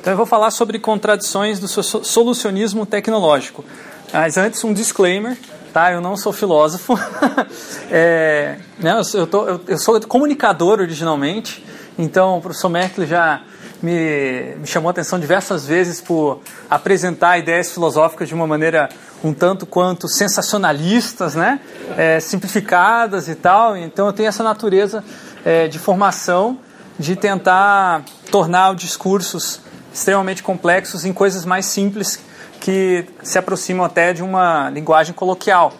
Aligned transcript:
Então 0.00 0.12
eu 0.12 0.16
vou 0.16 0.26
falar 0.26 0.50
sobre 0.50 0.78
contradições 0.78 1.60
do 1.60 1.68
solucionismo 1.68 2.86
tecnológico. 2.86 3.64
Mas 4.12 4.36
antes 4.36 4.64
um 4.64 4.72
disclaimer, 4.72 5.36
tá? 5.72 5.92
Eu 5.92 6.00
não 6.00 6.16
sou 6.16 6.32
filósofo. 6.32 6.98
é, 7.90 8.56
né, 8.78 9.00
eu, 9.14 9.26
tô, 9.26 9.46
eu, 9.46 9.60
eu, 9.68 9.78
sou 9.78 10.00
comunicador 10.00 10.80
originalmente. 10.80 11.64
Então 11.98 12.38
o 12.38 12.40
professor 12.40 12.68
Merkel 12.68 13.06
já 13.06 13.42
me, 13.82 14.54
me 14.56 14.66
chamou 14.66 14.88
a 14.88 14.90
atenção 14.90 15.18
diversas 15.18 15.66
vezes 15.66 16.00
por 16.00 16.40
apresentar 16.68 17.38
ideias 17.38 17.70
filosóficas 17.72 18.28
de 18.28 18.34
uma 18.34 18.46
maneira 18.46 18.88
um 19.22 19.34
tanto 19.34 19.66
quanto 19.66 20.08
sensacionalistas, 20.08 21.34
né? 21.34 21.60
É, 21.96 22.20
simplificadas 22.20 23.28
e 23.28 23.34
tal. 23.34 23.76
Então 23.76 24.06
eu 24.06 24.12
tenho 24.12 24.28
essa 24.28 24.42
natureza 24.42 25.04
é, 25.44 25.68
de 25.68 25.78
formação 25.78 26.58
de 27.00 27.16
tentar 27.16 28.04
tornar 28.30 28.72
os 28.72 28.76
discursos 28.76 29.58
extremamente 29.92 30.42
complexos 30.42 31.06
em 31.06 31.14
coisas 31.14 31.46
mais 31.46 31.64
simples 31.64 32.20
que 32.60 33.06
se 33.22 33.38
aproximam 33.38 33.86
até 33.86 34.12
de 34.12 34.22
uma 34.22 34.68
linguagem 34.68 35.14
coloquial. 35.14 35.72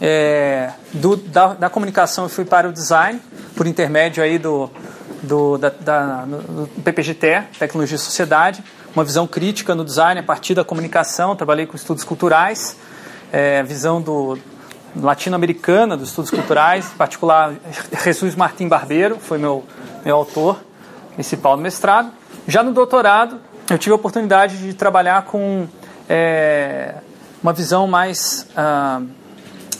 É, 0.00 0.72
do, 0.92 1.16
da, 1.16 1.54
da, 1.54 1.70
comunicação 1.70 2.24
eu 2.24 2.28
fui 2.28 2.44
para 2.44 2.68
o 2.68 2.72
design, 2.72 3.20
por 3.54 3.68
intermédio 3.68 4.20
aí 4.20 4.36
do, 4.36 4.68
do, 5.22 5.58
da, 5.58 5.70
da, 5.70 6.24
do 6.24 6.68
PPGT, 6.82 7.44
Tecnologia 7.56 7.94
e 7.94 7.98
Sociedade, 7.98 8.62
uma 8.94 9.04
visão 9.04 9.28
crítica 9.28 9.76
no 9.76 9.84
design 9.84 10.18
a 10.18 10.24
partir 10.24 10.54
da 10.54 10.64
comunicação, 10.64 11.36
trabalhei 11.36 11.66
com 11.66 11.76
estudos 11.76 12.02
culturais, 12.02 12.76
é, 13.32 13.62
visão 13.62 14.02
do 14.02 14.36
latino-americana 14.96 15.96
dos 15.96 16.08
estudos 16.08 16.30
culturais, 16.30 16.90
em 16.92 16.96
particular 16.96 17.54
Jesus 18.04 18.34
Martim 18.34 18.68
Barbeiro, 18.68 19.18
foi 19.20 19.38
meu, 19.38 19.64
meu 20.04 20.16
autor 20.16 20.58
principal 21.14 21.56
do 21.56 21.62
mestrado. 21.62 22.10
Já 22.46 22.62
no 22.62 22.72
doutorado, 22.72 23.40
eu 23.70 23.76
tive 23.76 23.92
a 23.92 23.96
oportunidade 23.96 24.58
de 24.58 24.72
trabalhar 24.72 25.22
com 25.22 25.66
é, 26.08 26.94
uma 27.42 27.52
visão 27.52 27.86
mais 27.86 28.46
ah, 28.56 29.02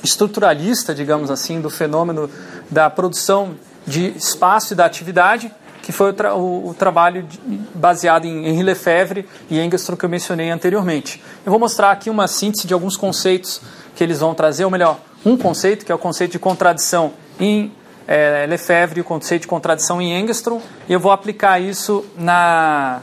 estruturalista, 0.02 0.94
digamos 0.94 1.30
assim, 1.30 1.60
do 1.60 1.70
fenômeno 1.70 2.30
da 2.70 2.90
produção 2.90 3.54
de 3.86 4.08
espaço 4.16 4.74
e 4.74 4.76
da 4.76 4.84
atividade, 4.84 5.50
que 5.82 5.92
foi 5.92 6.10
o, 6.10 6.12
tra 6.12 6.34
o, 6.34 6.68
o 6.68 6.74
trabalho 6.74 7.22
de, 7.22 7.38
baseado 7.74 8.26
em 8.26 8.46
Henri 8.46 8.62
Lefebvre 8.62 9.26
e 9.48 9.58
Engstrom 9.58 9.96
que 9.96 10.04
eu 10.04 10.08
mencionei 10.08 10.50
anteriormente. 10.50 11.22
Eu 11.46 11.50
vou 11.50 11.58
mostrar 11.58 11.90
aqui 11.90 12.10
uma 12.10 12.28
síntese 12.28 12.66
de 12.66 12.74
alguns 12.74 12.96
conceitos 12.96 13.62
que 13.98 14.04
eles 14.04 14.20
vão 14.20 14.32
trazer, 14.32 14.64
ou 14.64 14.70
melhor, 14.70 15.00
um 15.26 15.36
conceito, 15.36 15.84
que 15.84 15.90
é 15.90 15.94
o 15.94 15.98
conceito 15.98 16.30
de 16.30 16.38
contradição 16.38 17.14
em 17.40 17.72
é, 18.06 18.46
Lefebvre, 18.48 19.00
o 19.00 19.04
conceito 19.04 19.42
de 19.42 19.48
contradição 19.48 20.00
em 20.00 20.16
Engstrom, 20.16 20.60
e 20.88 20.92
eu 20.92 21.00
vou 21.00 21.10
aplicar 21.10 21.60
isso 21.60 22.06
na, 22.16 23.00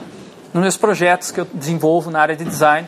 nos 0.53 0.61
meus 0.61 0.77
projetos 0.77 1.31
que 1.31 1.41
eu 1.41 1.47
desenvolvo 1.53 2.09
na 2.09 2.21
área 2.21 2.33
de 2.33 2.45
design. 2.45 2.87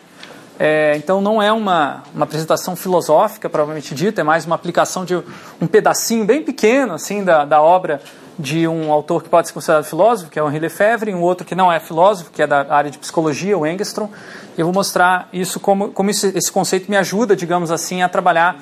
É, 0.57 0.95
então 0.95 1.19
não 1.19 1.43
é 1.43 1.51
uma, 1.51 2.03
uma 2.15 2.23
apresentação 2.23 2.77
filosófica, 2.77 3.49
provavelmente 3.49 3.93
dita, 3.93 4.21
é 4.21 4.23
mais 4.23 4.45
uma 4.45 4.55
aplicação 4.55 5.03
de 5.03 5.13
um 5.61 5.67
pedacinho 5.67 6.23
bem 6.23 6.41
pequeno 6.41 6.93
assim 6.93 7.25
da, 7.25 7.43
da 7.43 7.61
obra 7.61 8.01
de 8.39 8.67
um 8.67 8.91
autor 8.91 9.23
que 9.23 9.29
pode 9.29 9.47
ser 9.47 9.53
considerado 9.53 9.83
filósofo, 9.85 10.29
que 10.29 10.37
é 10.37 10.43
o 10.43 10.47
Henri 10.47 10.59
Lefebvre, 10.59 11.11
e 11.11 11.15
um 11.15 11.21
outro 11.21 11.45
que 11.45 11.55
não 11.55 11.71
é 11.71 11.79
filósofo, 11.79 12.29
que 12.31 12.41
é 12.41 12.47
da 12.47 12.71
área 12.73 12.91
de 12.91 12.97
psicologia, 12.97 13.57
o 13.57 13.65
Engstrom. 13.65 14.09
E 14.55 14.61
eu 14.61 14.65
vou 14.65 14.73
mostrar 14.73 15.27
isso 15.33 15.59
como, 15.59 15.89
como 15.89 16.09
esse, 16.09 16.27
esse 16.37 16.51
conceito 16.51 16.89
me 16.89 16.97
ajuda, 16.97 17.35
digamos 17.35 17.71
assim, 17.71 18.01
a 18.01 18.09
trabalhar 18.09 18.57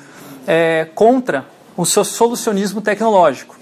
é, 0.47 0.87
contra 0.95 1.45
o 1.75 1.85
seu 1.85 2.05
solucionismo 2.05 2.81
tecnológico. 2.81 3.55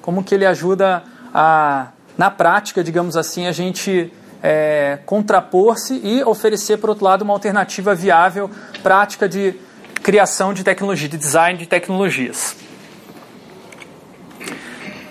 Como 0.00 0.22
que 0.22 0.34
ele 0.34 0.46
ajuda 0.46 1.02
a, 1.34 1.88
na 2.16 2.30
prática, 2.30 2.84
digamos 2.84 3.16
assim, 3.16 3.46
a 3.46 3.52
gente 3.52 4.12
é, 4.42 5.00
contrapor-se 5.04 6.00
e 6.02 6.22
oferecer, 6.22 6.76
por 6.76 6.90
outro 6.90 7.04
lado, 7.04 7.22
uma 7.22 7.34
alternativa 7.34 7.94
viável, 7.94 8.48
prática 8.82 9.28
de 9.28 9.54
criação 10.02 10.54
de 10.54 10.62
tecnologia, 10.62 11.08
de 11.08 11.16
design 11.16 11.58
de 11.58 11.66
tecnologias. 11.66 12.56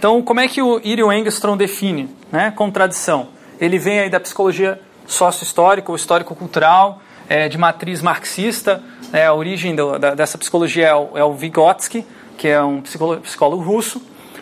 Então, 0.05 0.21
como 0.21 0.39
é 0.39 0.47
que 0.47 0.61
o 0.61 0.79
Irion 0.83 1.11
Engstrom 1.11 1.57
define 1.57 2.07
né, 2.31 2.53
contradição? 2.55 3.29
Ele 3.59 3.79
vem 3.79 4.01
aí 4.01 4.07
da 4.07 4.19
psicologia 4.19 4.79
sócio-histórica 5.07 5.91
ou 5.91 5.95
histórico-cultural, 5.95 7.01
é, 7.27 7.49
de 7.49 7.57
matriz 7.57 8.03
marxista. 8.03 8.83
É, 9.11 9.25
a 9.25 9.33
origem 9.33 9.75
do, 9.75 9.97
da, 9.97 10.13
dessa 10.13 10.38
psicologia 10.38 10.89
é 10.89 10.94
o, 10.94 11.17
é 11.17 11.23
o 11.23 11.33
Vygotsky, 11.33 12.05
que 12.38 12.47
é 12.47 12.61
um 12.61 12.81
psicólogo, 12.81 13.21
psicólogo 13.21 13.63
russo. 13.63 13.99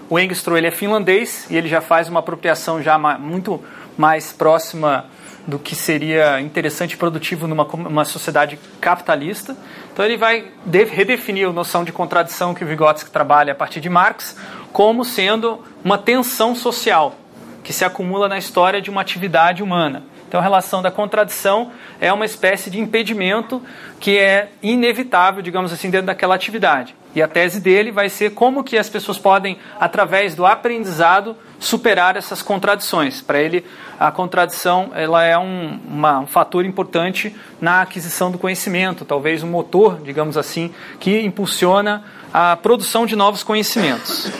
O 0.09 0.19
Engstrom 0.19 0.57
ele 0.57 0.67
é 0.67 0.71
finlandês 0.71 1.47
e 1.49 1.55
ele 1.55 1.69
já 1.69 1.79
faz 1.79 2.09
uma 2.09 2.19
apropriação 2.19 2.81
já 2.81 2.97
muito 3.17 3.63
mais 3.97 4.33
próxima 4.33 5.05
do 5.45 5.59
que 5.59 5.75
seria 5.75 6.39
interessante 6.39 6.93
e 6.93 6.97
produtivo 6.97 7.47
numa 7.47 7.63
uma 7.65 8.05
sociedade 8.05 8.57
capitalista. 8.79 9.55
Então 9.91 10.05
ele 10.05 10.17
vai 10.17 10.51
redefinir 10.91 11.47
a 11.47 11.51
noção 11.51 11.83
de 11.83 11.91
contradição 11.91 12.53
que 12.53 12.63
o 12.63 12.67
Vygotsky 12.67 13.11
trabalha 13.11 13.53
a 13.53 13.55
partir 13.55 13.81
de 13.81 13.89
Marx 13.89 14.37
como 14.71 15.03
sendo 15.05 15.63
uma 15.83 15.97
tensão 15.97 16.55
social 16.55 17.15
que 17.63 17.71
se 17.71 17.85
acumula 17.85 18.27
na 18.27 18.37
história 18.37 18.81
de 18.81 18.89
uma 18.89 19.01
atividade 19.01 19.63
humana. 19.63 20.03
Então, 20.27 20.39
a 20.39 20.43
relação 20.43 20.81
da 20.81 20.89
contradição 20.89 21.71
é 22.01 22.11
uma 22.11 22.25
espécie 22.25 22.69
de 22.69 22.79
impedimento 22.79 23.61
que 23.99 24.17
é 24.17 24.49
inevitável, 24.63 25.43
digamos 25.43 25.71
assim, 25.71 25.91
dentro 25.91 26.07
daquela 26.07 26.33
atividade. 26.33 26.95
E 27.15 27.21
a 27.21 27.27
tese 27.27 27.59
dele 27.59 27.91
vai 27.91 28.09
ser 28.09 28.31
como 28.31 28.63
que 28.63 28.77
as 28.77 28.89
pessoas 28.89 29.19
podem, 29.19 29.57
através 29.79 30.33
do 30.33 30.45
aprendizado, 30.45 31.35
superar 31.59 32.17
essas 32.17 32.41
contradições. 32.41 33.21
Para 33.21 33.39
ele, 33.39 33.63
a 33.99 34.11
contradição 34.11 34.91
ela 34.95 35.23
é 35.23 35.37
um, 35.37 35.79
uma, 35.87 36.19
um 36.19 36.27
fator 36.27 36.65
importante 36.65 37.35
na 37.61 37.81
aquisição 37.81 38.31
do 38.31 38.37
conhecimento, 38.37 39.05
talvez 39.05 39.43
um 39.43 39.47
motor, 39.47 40.01
digamos 40.03 40.37
assim, 40.37 40.73
que 40.99 41.21
impulsiona 41.21 42.03
a 42.33 42.55
produção 42.55 43.05
de 43.05 43.15
novos 43.15 43.43
conhecimentos. 43.43 44.31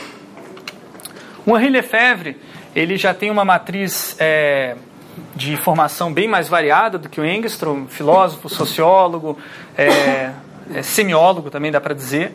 O 1.46 1.58
Henri 1.58 1.70
Lefebvre 1.70 2.38
ele 2.76 2.98
já 2.98 3.14
tem 3.14 3.30
uma 3.30 3.46
matriz 3.46 4.16
é, 4.20 4.76
de 5.36 5.56
formação 5.58 6.12
bem 6.12 6.28
mais 6.28 6.48
variada 6.48 6.98
do 6.98 7.08
que 7.08 7.22
o 7.22 7.26
Engstrom, 7.26 7.86
filósofo, 7.88 8.50
sociólogo, 8.50 9.38
é, 9.78 10.32
é, 10.74 10.82
semiólogo 10.82 11.50
também 11.50 11.72
dá 11.72 11.80
para 11.80 11.94
dizer. 11.94 12.34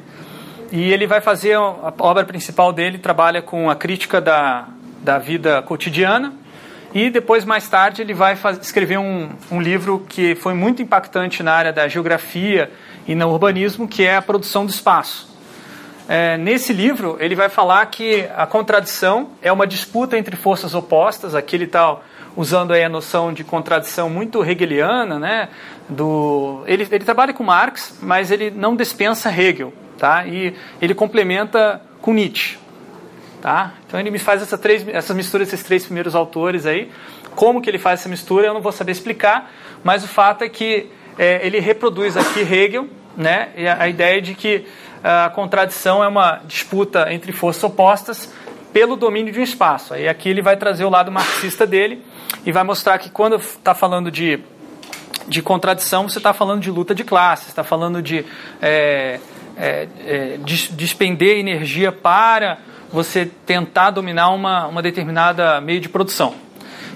E 0.71 0.93
ele 0.93 1.07
vai 1.07 1.21
fazer 1.21 1.55
a 1.55 1.93
obra 1.99 2.25
principal 2.25 2.73
dele 2.73 2.99
trabalha 2.99 3.41
com 3.41 3.71
a 3.71 3.75
crítica 3.75 4.21
da, 4.21 4.69
da 5.03 5.19
vida 5.19 5.63
cotidiana 5.63 6.35
e 6.95 7.11
depois 7.11 7.45
mais 7.45 7.69
tarde 7.69 8.03
ele 8.03 8.15
vai 8.15 8.37
fazer, 8.37 8.61
escrever 8.61 8.99
um, 8.99 9.31
um 9.51 9.61
livro 9.61 10.05
que 10.09 10.35
foi 10.35 10.55
muito 10.55 10.83
impactante 10.83 11.43
na 11.43 11.53
área 11.53 11.73
da 11.73 11.89
geografia 11.89 12.71
e 13.07 13.15
no 13.15 13.29
urbanismo, 13.29 13.89
que 13.89 14.05
é 14.05 14.17
a 14.17 14.23
produção 14.23 14.67
do 14.67 14.71
espaço. 14.71 15.29
É, 16.09 16.39
nesse 16.39 16.73
livro 16.73 17.17
ele 17.21 17.35
vai 17.35 17.49
falar 17.49 17.85
que 17.87 18.27
a 18.37 18.47
contradição 18.47 19.31
é 19.43 19.53
uma 19.53 19.67
disputa 19.67 20.19
entre 20.19 20.37
forças 20.37 20.75
opostas. 20.75 21.35
Aqui 21.35 21.57
ele 21.57 21.65
está 21.65 21.99
usando 22.37 22.73
aí 22.73 22.83
a 22.85 22.89
noção 22.89 23.33
de 23.33 23.45
contradição 23.45 24.09
muito 24.09 24.45
hegeliana, 24.45 25.19
né? 25.19 25.49
Do, 25.89 26.63
ele, 26.67 26.87
ele 26.91 27.05
trabalha 27.05 27.33
com 27.33 27.43
Marx, 27.43 27.99
mas 28.01 28.31
ele 28.31 28.51
não 28.51 28.77
dispensa 28.77 29.31
Hegel, 29.31 29.73
tá? 29.99 30.27
E 30.27 30.55
ele 30.81 30.95
complementa 30.95 31.83
com 32.01 32.13
Nietzsche, 32.15 32.57
tá? 33.43 33.75
Então 33.87 33.99
ele 33.99 34.11
me 34.11 34.19
faz 34.19 34.41
essa 34.41 34.57
três, 34.57 34.87
essas 34.89 35.15
misturas 35.15 35.49
desses 35.49 35.65
três 35.67 35.85
primeiros 35.85 36.15
autores 36.15 36.65
aí. 36.65 36.91
Como 37.35 37.61
que 37.61 37.69
ele 37.69 37.79
faz 37.79 38.01
essa 38.01 38.09
mistura 38.09 38.47
eu 38.47 38.55
não 38.55 38.61
vou 38.61 38.73
saber 38.73 38.93
explicar, 38.93 39.53
mas 39.85 40.05
o 40.05 40.09
fato 40.09 40.43
é 40.43 40.49
que 40.49 40.91
é, 41.19 41.45
ele 41.47 41.61
reproduz 41.61 42.17
aqui 42.17 42.41
Hegel, 42.41 42.89
né? 43.17 43.49
E 43.57 43.67
a, 43.67 43.83
a 43.83 43.89
ideia 43.89 44.23
de 44.23 44.35
que 44.35 44.65
a 45.03 45.31
contradição 45.31 46.03
é 46.03 46.09
uma 46.09 46.41
disputa 46.47 47.13
entre 47.13 47.33
forças 47.33 47.63
opostas 47.63 48.33
pelo 48.73 48.97
domínio 48.97 49.33
de 49.33 49.41
um 49.41 49.43
espaço. 49.43 49.95
Aí 49.95 50.09
aqui 50.09 50.29
ele 50.29 50.43
vai 50.43 50.57
trazer 50.57 50.85
o 50.85 50.91
lado 50.91 51.11
marxista 51.11 51.67
dele 51.67 52.03
e 52.45 52.53
vai 52.53 52.65
mostrar 52.65 52.99
que 52.99 53.11
quando 53.11 53.37
está 53.37 53.75
falando 53.75 54.11
de, 54.11 54.41
de 55.27 55.43
contradição, 55.43 56.09
você 56.09 56.19
está 56.19 56.33
falando 56.33 56.61
de 56.61 56.71
luta 56.71 56.95
de 56.95 57.05
classes, 57.05 57.49
está 57.49 57.65
falando 57.65 58.03
de 58.03 58.25
é, 58.61 59.21
é, 59.59 59.89
é, 60.07 60.39
despender 60.71 61.39
energia 61.39 61.91
para 61.91 62.59
você 62.93 63.27
tentar 63.45 63.91
dominar 63.91 64.31
uma, 64.31 64.67
uma 64.67 64.81
determinada 64.81 65.61
meio 65.61 65.81
de 65.81 65.89
produção. 65.89 66.35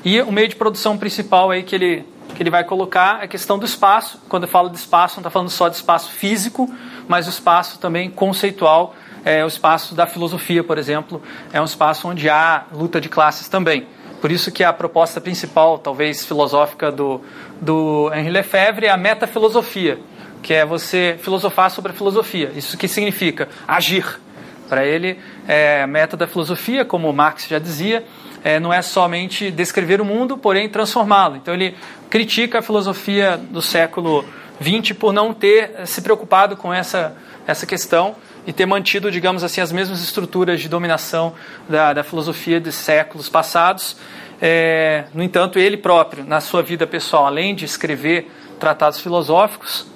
E 0.05 0.20
o 0.23 0.32
meio 0.32 0.49
de 0.49 0.56
produção 0.56 0.97
principal 0.97 1.50
aí 1.50 1.62
que 1.62 1.75
ele, 1.75 2.05
que 2.35 2.43
ele 2.43 2.50
vai 2.50 2.64
colocar 2.64 3.20
é 3.20 3.25
a 3.25 3.29
questão 3.29 3.59
do 3.59 3.67
espaço. 3.67 4.20
Quando 4.29 4.44
eu 4.44 4.49
falo 4.49 4.69
de 4.69 4.76
espaço, 4.76 5.17
não 5.17 5.20
está 5.20 5.31
falando 5.31 5.50
só 5.50 5.69
de 5.69 5.76
espaço 5.76 6.11
físico, 6.12 6.73
mas 7.06 7.26
o 7.26 7.31
espaço 7.31 7.79
também 7.79 8.09
conceitual, 8.09 8.94
é 9.25 9.44
o 9.44 9.49
espaço 9.49 9.94
da 9.94 10.06
filosofia, 10.06 10.65
por 10.65 10.79
exemplo, 10.79 11.23
é 11.53 11.61
um 11.61 11.65
espaço 11.65 12.08
onde 12.08 12.29
há 12.29 12.65
luta 12.73 13.00
de 13.00 13.08
classes 13.08 13.49
também. 13.49 13.87
Por 14.20 14.31
isso 14.31 14.50
que 14.53 14.62
a 14.62 14.73
proposta 14.73 15.20
principal, 15.20 15.79
talvez 15.79 16.25
filosófica 16.25 16.91
do, 16.91 17.20
do 17.61 18.11
Henri 18.15 18.31
Lefebvre 18.31 18.87
é 18.87 18.91
a 18.91 18.97
metafilosofia, 18.97 19.99
que 20.43 20.53
é 20.53 20.65
você 20.67 21.17
filosofar 21.23 21.71
sobre 21.71 21.93
a 21.93 21.94
filosofia. 21.94 22.50
Isso 22.55 22.77
que 22.77 22.89
significa 22.89 23.49
agir. 23.67 24.21
Para 24.69 24.87
ele, 24.87 25.19
é, 25.47 25.87
meta 25.87 26.17
da 26.17 26.27
filosofia, 26.27 26.83
como 26.83 27.12
Marx 27.12 27.47
já 27.47 27.59
dizia, 27.59 28.05
é, 28.43 28.59
não 28.59 28.73
é 28.73 28.81
somente 28.81 29.50
descrever 29.50 30.00
o 30.00 30.05
mundo, 30.05 30.39
porém 30.39 30.67
transformá-lo. 30.69 31.37
Então 31.37 31.53
ele 31.53 31.77
critica 32.09 32.61
a 32.61 32.62
filosofia 32.62 33.37
do 33.37 33.61
século 33.61 34.25
XX 34.62 34.97
por 34.97 35.12
não 35.12 35.35
ter 35.35 35.87
se 35.87 36.00
preocupado 36.00 36.56
com 36.56 36.73
essa, 36.73 37.15
essa 37.47 37.67
questão 37.67 38.17
e 38.47 38.53
ter 38.53 38.65
mantido, 38.65 39.11
digamos 39.11 39.44
assim, 39.44 39.61
as 39.61 39.71
mesmas 39.71 40.03
estruturas 40.03 40.61
de 40.61 40.69
dominação 40.69 41.35
da, 41.69 41.93
da 41.93 42.03
filosofia 42.03 42.59
de 42.59 42.73
séculos 42.73 43.29
passados. 43.29 43.97
É, 44.41 45.05
no 45.15 45.23
entanto, 45.23 45.59
ele 45.59 45.77
próprio, 45.77 46.25
na 46.25 46.41
sua 46.41 46.62
vida 46.62 46.87
pessoal, 46.87 47.27
além 47.27 47.55
de 47.55 47.65
escrever 47.65 48.31
tratados 48.59 49.00
filosóficos, 49.00 49.92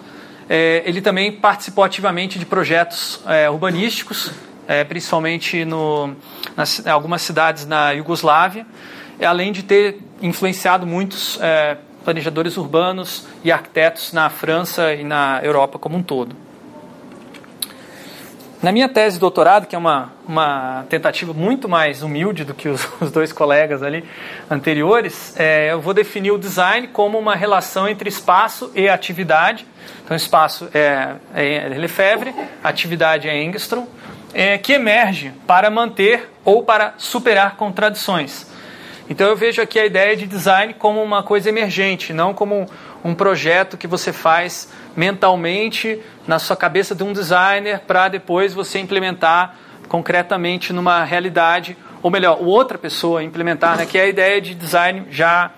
é, 0.49 0.83
ele 0.87 1.01
também 1.01 1.33
participou 1.33 1.85
ativamente 1.85 2.39
de 2.39 2.47
projetos 2.47 3.21
é, 3.27 3.51
urbanísticos, 3.51 4.31
é, 4.69 4.85
principalmente 4.85 5.65
no, 5.65 6.15
nas, 6.57 6.85
em 6.85 6.91
algumas 6.91 7.23
cidades 7.23 7.67
na 7.67 7.93
Iugoslávia, 7.93 8.67
além 9.25 9.53
de 9.53 9.63
ter 9.63 9.99
influenciado 10.21 10.87
muitos 10.87 11.39
é, 11.41 11.77
planejadores 12.05 12.57
urbanos 12.57 13.27
e 13.43 13.51
arquitetos 13.51 14.13
na 14.13 14.31
França 14.31 14.95
e 14.95 15.03
na 15.03 15.41
Europa 15.43 15.79
como 15.79 15.97
um 15.97 16.03
todo. 16.03 16.37
Na 18.62 18.73
minha 18.73 18.88
tese 18.88 19.17
de 19.17 19.20
doutorado, 19.20 19.67
que 19.67 19.76
é 19.76 19.79
uma, 19.79 20.12
uma 20.26 20.87
tentativa 20.88 21.35
muito 21.35 21.69
mais 21.69 22.03
humilde 22.03 22.43
do 22.43 22.55
que 22.55 22.69
os, 22.69 22.88
os 23.00 23.11
dois 23.11 23.32
colegas 23.32 23.82
ali 23.82 24.03
anteriores, 24.50 25.38
é, 25.38 25.73
eu 25.73 25.81
vou 25.81 25.93
definir 25.93 26.31
o 26.31 26.38
design 26.38 26.88
como 26.88 27.19
uma 27.19 27.35
relação 27.35 27.87
entre 27.87 28.08
espaço 28.08 28.73
e 28.75 28.88
atividade. 28.88 29.67
Então, 30.05 30.17
espaço 30.17 30.69
é, 30.73 31.17
é 31.35 31.69
Lefebvre, 31.69 32.35
atividade 32.64 33.29
é 33.29 33.43
Engstrom, 33.43 33.87
é, 34.32 34.56
que 34.56 34.73
emerge 34.73 35.32
para 35.47 35.69
manter 35.69 36.31
ou 36.44 36.62
para 36.62 36.94
superar 36.97 37.56
contradições. 37.56 38.47
Então, 39.09 39.29
eu 39.29 39.37
vejo 39.37 39.61
aqui 39.61 39.79
a 39.79 39.85
ideia 39.85 40.17
de 40.17 40.26
design 40.26 40.75
como 40.75 41.02
uma 41.02 41.23
coisa 41.23 41.49
emergente, 41.49 42.12
não 42.12 42.32
como 42.32 42.67
um 43.05 43.14
projeto 43.14 43.76
que 43.76 43.87
você 43.87 44.12
faz 44.12 44.69
mentalmente 44.97 46.01
na 46.27 46.39
sua 46.39 46.57
cabeça 46.57 46.95
de 46.95 47.03
um 47.03 47.13
designer 47.13 47.81
para 47.81 48.09
depois 48.09 48.55
você 48.55 48.79
implementar 48.79 49.57
concretamente 49.89 50.73
numa 50.73 51.05
realidade, 51.05 51.77
ou 52.03 52.11
melhor, 52.11 52.39
outra 52.41 52.77
pessoa 52.77 53.23
implementar, 53.23 53.77
né, 53.77 53.87
que 53.87 53.99
é 53.99 54.03
a 54.03 54.07
ideia 54.09 54.41
de 54.41 54.55
design 54.55 55.07
já 55.11 55.53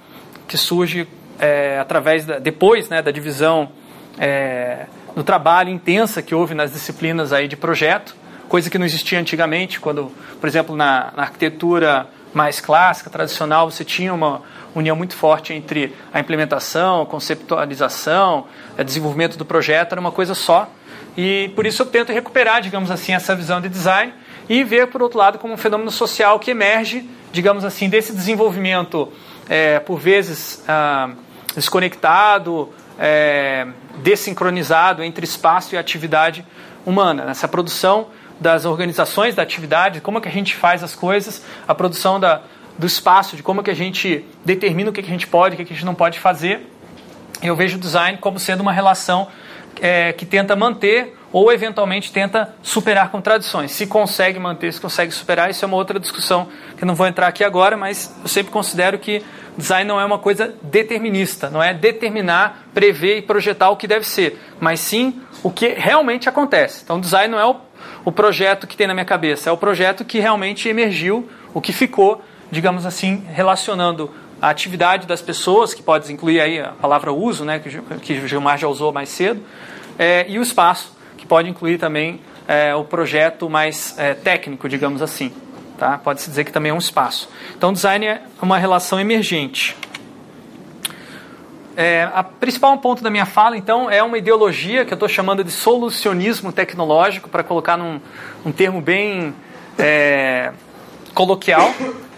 que 0.47 0.59
surge 0.59 1.07
é, 1.39 1.79
através 1.79 2.27
da, 2.27 2.39
depois 2.39 2.89
né, 2.89 3.01
da 3.01 3.11
divisão 3.11 3.71
é, 4.19 4.87
do 5.15 5.23
trabalho 5.23 5.71
intensa 5.71 6.21
que 6.21 6.35
houve 6.35 6.55
nas 6.55 6.73
disciplinas 6.73 7.33
aí 7.33 7.49
de 7.49 7.57
projeto, 7.57 8.15
coisa 8.49 8.69
que 8.69 8.79
não 8.79 8.87
existia 8.87 9.19
antigamente, 9.21 9.79
quando, 9.79 10.13
por 10.41 10.47
exemplo, 10.47 10.75
na, 10.75 11.13
na 11.17 11.23
arquitetura 11.23 12.07
mais 12.33 12.61
clássica, 12.61 13.11
tradicional, 13.11 13.71
você 13.71 13.85
tinha 13.85 14.13
uma 14.13 14.43
união 14.75 14.95
muito 14.95 15.15
forte 15.15 15.53
entre 15.53 15.95
a 16.13 16.21
implementação, 16.21 17.05
conceptualização, 17.07 18.47
desenvolvimento 18.85 19.37
do 19.37 19.45
projeto, 19.45 19.93
era 19.93 20.01
uma 20.01 20.13
coisa 20.13 20.35
só. 20.35 20.69
E 21.17 21.51
por 21.57 21.67
isso 21.67 21.83
eu 21.83 21.87
tento 21.87 22.13
recuperar, 22.13 22.61
digamos 22.61 22.91
assim, 22.91 23.13
essa 23.13 23.35
visão 23.35 23.61
de 23.61 23.69
design 23.69 24.13
e 24.49 24.63
ver, 24.63 24.87
por 24.87 25.03
outro 25.03 25.19
lado, 25.19 25.39
como 25.39 25.53
um 25.53 25.57
fenômeno 25.57 25.91
social 25.91 26.39
que 26.39 26.51
emerge, 26.51 27.09
digamos 27.33 27.65
assim, 27.65 27.89
desse 27.89 28.13
desenvolvimento, 28.13 29.13
é, 29.49 29.81
por 29.81 29.99
vezes, 29.99 30.63
ah, 30.69 31.11
desconectado, 31.55 32.73
é, 32.99 33.67
desincronizado 33.97 35.03
entre 35.03 35.25
espaço 35.25 35.75
e 35.75 35.79
atividade 35.79 36.45
humana. 36.87 37.31
Essa 37.31 37.49
produção 37.49 38.09
das 38.41 38.65
organizações 38.65 39.35
da 39.35 39.43
atividade, 39.43 40.01
como 40.01 40.19
é 40.19 40.21
que 40.21 40.29
a 40.29 40.33
gente 40.33 40.55
faz 40.55 40.83
as 40.83 40.95
coisas, 40.95 41.45
a 41.67 41.75
produção 41.75 42.21
da, 42.21 42.43
do 42.79 42.87
espaço, 42.87 43.37
de 43.37 43.43
como 43.43 43.61
é 43.61 43.65
que 43.65 43.71
a 43.71 43.75
gente 43.75 44.25
determina 44.45 44.91
o 44.91 44.93
que, 44.93 45.03
que 45.03 45.09
a 45.09 45.13
gente 45.13 45.27
pode, 45.27 45.55
o 45.55 45.57
que, 45.59 45.65
que 45.65 45.73
a 45.73 45.77
gente 45.77 45.87
não 45.87 45.95
pode 45.95 46.19
fazer. 46.21 46.73
Eu 47.43 47.57
vejo 47.57 47.77
o 47.77 47.81
design 47.81 48.19
como 48.19 48.39
sendo 48.39 48.61
uma 48.61 48.73
relação 48.73 49.29
é, 49.81 50.13
que 50.13 50.27
tenta 50.27 50.57
manter 50.57 51.17
ou 51.33 51.53
eventualmente 51.53 52.11
tenta 52.11 52.55
superar 52.63 53.11
contradições. 53.11 53.73
Se 53.73 53.87
consegue 53.87 54.39
manter, 54.39 54.73
se 54.73 54.81
consegue 54.81 55.13
superar, 55.13 55.51
isso 55.51 55.65
é 55.65 55.69
uma 55.69 55.77
outra 55.77 56.01
discussão 56.01 56.49
que 56.77 56.85
eu 56.85 56.87
não 56.87 56.95
vou 56.95 57.07
entrar 57.07 57.27
aqui 57.27 57.45
agora, 57.45 57.77
mas 57.77 58.15
eu 58.23 58.29
sempre 58.29 58.51
considero 58.51 58.99
que 58.99 59.23
design 59.57 59.87
não 59.87 60.01
é 60.01 60.05
uma 60.05 60.19
coisa 60.19 60.55
determinista, 60.63 61.51
não 61.51 61.63
é 61.63 61.75
determinar, 61.75 62.69
prever 62.73 63.19
e 63.19 63.23
projetar 63.23 63.71
o 63.71 63.77
que 63.77 63.87
deve 63.87 64.07
ser, 64.07 64.41
mas 64.61 64.81
sim 64.81 65.21
o 65.43 65.51
que 65.51 65.69
realmente 65.69 66.29
acontece. 66.29 66.83
Então, 66.85 67.01
design 67.01 67.33
não 67.33 67.39
é 67.39 67.45
o, 67.45 67.57
o 68.05 68.13
projeto 68.13 68.67
que 68.67 68.77
tem 68.77 68.87
na 68.87 68.95
minha 68.95 69.05
cabeça, 69.05 69.51
é 69.51 69.53
o 69.53 69.57
projeto 69.57 70.05
que 70.05 70.19
realmente 70.19 70.69
emergiu, 70.69 71.29
o 71.53 71.61
que 71.61 71.73
ficou 71.73 72.23
digamos 72.51 72.87
assim, 72.87 73.25
relacionando 73.33 74.11
a 74.41 74.49
atividade 74.51 75.07
das 75.07 75.21
pessoas, 75.21 75.75
que 75.75 75.83
pode 75.83 76.13
incluir 76.13 76.41
aí 76.41 76.61
a 76.61 76.69
palavra 76.69 77.13
uso, 77.13 77.45
né, 77.45 77.59
que, 77.59 78.13
o 78.15 78.29
Gilmar 78.29 78.59
já 78.59 78.69
usou 78.69 78.93
mais 78.93 79.09
cedo, 79.09 79.43
é, 79.99 80.25
e 80.29 80.39
o 80.39 80.43
espaço, 80.43 80.97
que 81.17 81.27
pode 81.27 81.49
incluir 81.49 81.79
também 81.79 82.21
é, 82.47 82.75
o 82.75 82.85
projeto 82.85 83.51
mais 83.51 83.99
é, 83.99 84.15
técnico, 84.15 84.69
digamos 84.69 85.03
assim. 85.03 85.33
Tá? 85.77 85.99
Pode-se 85.99 86.29
dizer 86.29 86.45
que 86.45 86.53
também 86.53 86.71
é 86.71 86.75
um 86.75 86.79
espaço. 86.79 87.29
Então, 87.57 87.73
design 87.73 88.07
é 88.07 88.23
uma 88.43 88.59
relação 88.59 88.99
emergente. 88.99 89.77
É, 91.81 92.11
a 92.13 92.25
principal 92.25 92.77
ponto 92.79 93.05
da 93.05 93.09
minha 93.09 93.25
fala, 93.25 93.57
então, 93.57 93.89
é 93.89 94.03
uma 94.03 94.19
ideologia 94.19 94.85
que 94.85 94.93
eu 94.93 94.97
estou 94.97 95.09
chamando 95.09 95.45
de 95.45 95.53
solucionismo 95.53 96.51
tecnológico, 96.51 97.29
para 97.29 97.45
colocar 97.45 97.77
num 97.77 98.01
um 98.45 98.51
termo 98.51 98.81
bem 98.81 99.33
é, 99.79 100.51
coloquial, 101.15 101.73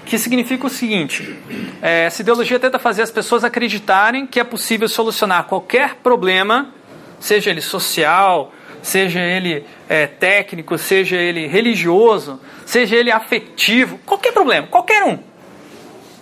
que 0.07 0.17
significa 0.17 0.67
o 0.67 0.71
seguinte: 0.71 1.39
é, 1.83 2.07
essa 2.07 2.23
ideologia 2.23 2.59
tenta 2.59 2.79
fazer 2.79 3.03
as 3.03 3.11
pessoas 3.11 3.45
acreditarem 3.45 4.27
que 4.27 4.41
é 4.41 4.45
possível 4.45 4.89
solucionar 4.89 5.45
qualquer 5.45 5.97
problema, 5.97 6.73
seja 7.19 7.51
ele 7.51 7.61
social, 7.61 8.55
seja 8.81 9.21
ele 9.21 9.67
é, 9.91 10.07
técnico, 10.07 10.79
seja 10.79 11.17
ele 11.17 11.47
religioso, 11.47 12.41
seja 12.65 12.97
ele 12.97 13.13
afetivo, 13.13 13.99
qualquer 14.07 14.33
problema, 14.33 14.67
qualquer 14.69 15.05
um. 15.05 15.19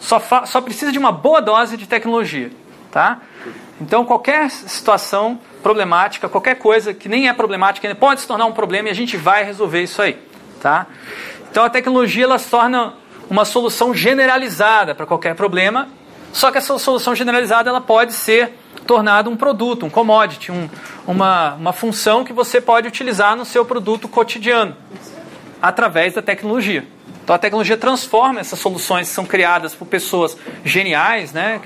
Só, 0.01 0.21
só 0.45 0.61
precisa 0.61 0.91
de 0.91 0.99
uma 0.99 1.13
boa 1.13 1.41
dose 1.41 1.77
de 1.77 1.87
tecnologia. 1.87 2.51
Tá? 2.91 3.21
Então, 3.81 4.05
qualquer 4.05 4.51
situação 4.51 5.39
problemática, 5.63 6.29
qualquer 6.29 6.57
coisa 6.57 6.93
que 6.93 7.09
nem 7.09 7.29
é 7.29 7.33
problemática, 7.33 7.93
pode 7.95 8.21
se 8.21 8.27
tornar 8.27 8.47
um 8.47 8.53
problema 8.53 8.89
e 8.89 8.91
a 8.91 8.95
gente 8.95 9.17
vai 9.17 9.45
resolver 9.45 9.83
isso 9.83 10.03
aí. 10.03 10.19
Tá? 10.61 10.87
Então, 11.51 11.65
a 11.65 11.71
tecnologia 11.71 12.25
ela 12.25 12.39
se 12.39 12.51
torna 12.51 12.95
uma 13.31 13.45
solução 13.45 13.95
generalizada 13.95 14.95
para 14.95 15.07
qualquer 15.07 15.35
problema, 15.35 15.89
só 16.33 16.51
que 16.51 16.59
essa 16.59 16.77
solução 16.79 17.15
generalizada 17.15 17.71
ela 17.71 17.81
pode 17.81 18.13
ser 18.13 18.53
tornada 18.87 19.29
um 19.29 19.37
produto, 19.37 19.85
um 19.85 19.91
commodity, 19.91 20.51
um, 20.51 20.69
uma, 21.07 21.55
uma 21.55 21.73
função 21.73 22.25
que 22.25 22.33
você 22.33 22.61
pode 22.61 22.89
utilizar 22.89 23.37
no 23.37 23.45
seu 23.45 23.65
produto 23.65 24.09
cotidiano, 24.09 24.75
através 25.61 26.15
da 26.15 26.23
tecnologia. 26.23 26.87
Então 27.23 27.37
a 27.37 27.39
tecnologia 27.39 27.77
transforma 27.77 28.41
essas 28.41 28.59
soluções 28.59 29.09
que 29.09 29.15
são 29.15 29.27
criadas 29.27 29.75
por 29.75 29.87
pessoas 29.87 30.37
geniais, 30.65 31.33
né, 31.33 31.61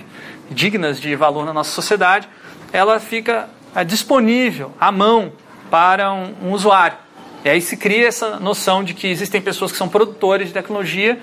dignas 0.52 1.00
de 1.00 1.14
valor 1.16 1.44
na 1.44 1.52
nossa 1.52 1.71
sociedade, 1.71 2.28
ela 2.73 3.00
fica 3.00 3.49
é, 3.75 3.85
disponível 3.85 4.73
à 4.80 4.92
mão 4.92 5.32
para 5.71 6.12
um, 6.12 6.35
um 6.42 6.52
usuário. 6.52 6.97
E 7.44 7.49
aí 7.49 7.61
se 7.61 7.76
cria 7.76 8.06
essa 8.06 8.38
noção 8.38 8.85
de 8.85 8.94
que 8.94 9.09
existem 9.09 9.40
pessoas 9.40 9.73
que 9.73 9.78
são 9.78 9.88
produtores 9.88 10.49
de 10.49 10.54
tecnologia 10.54 11.18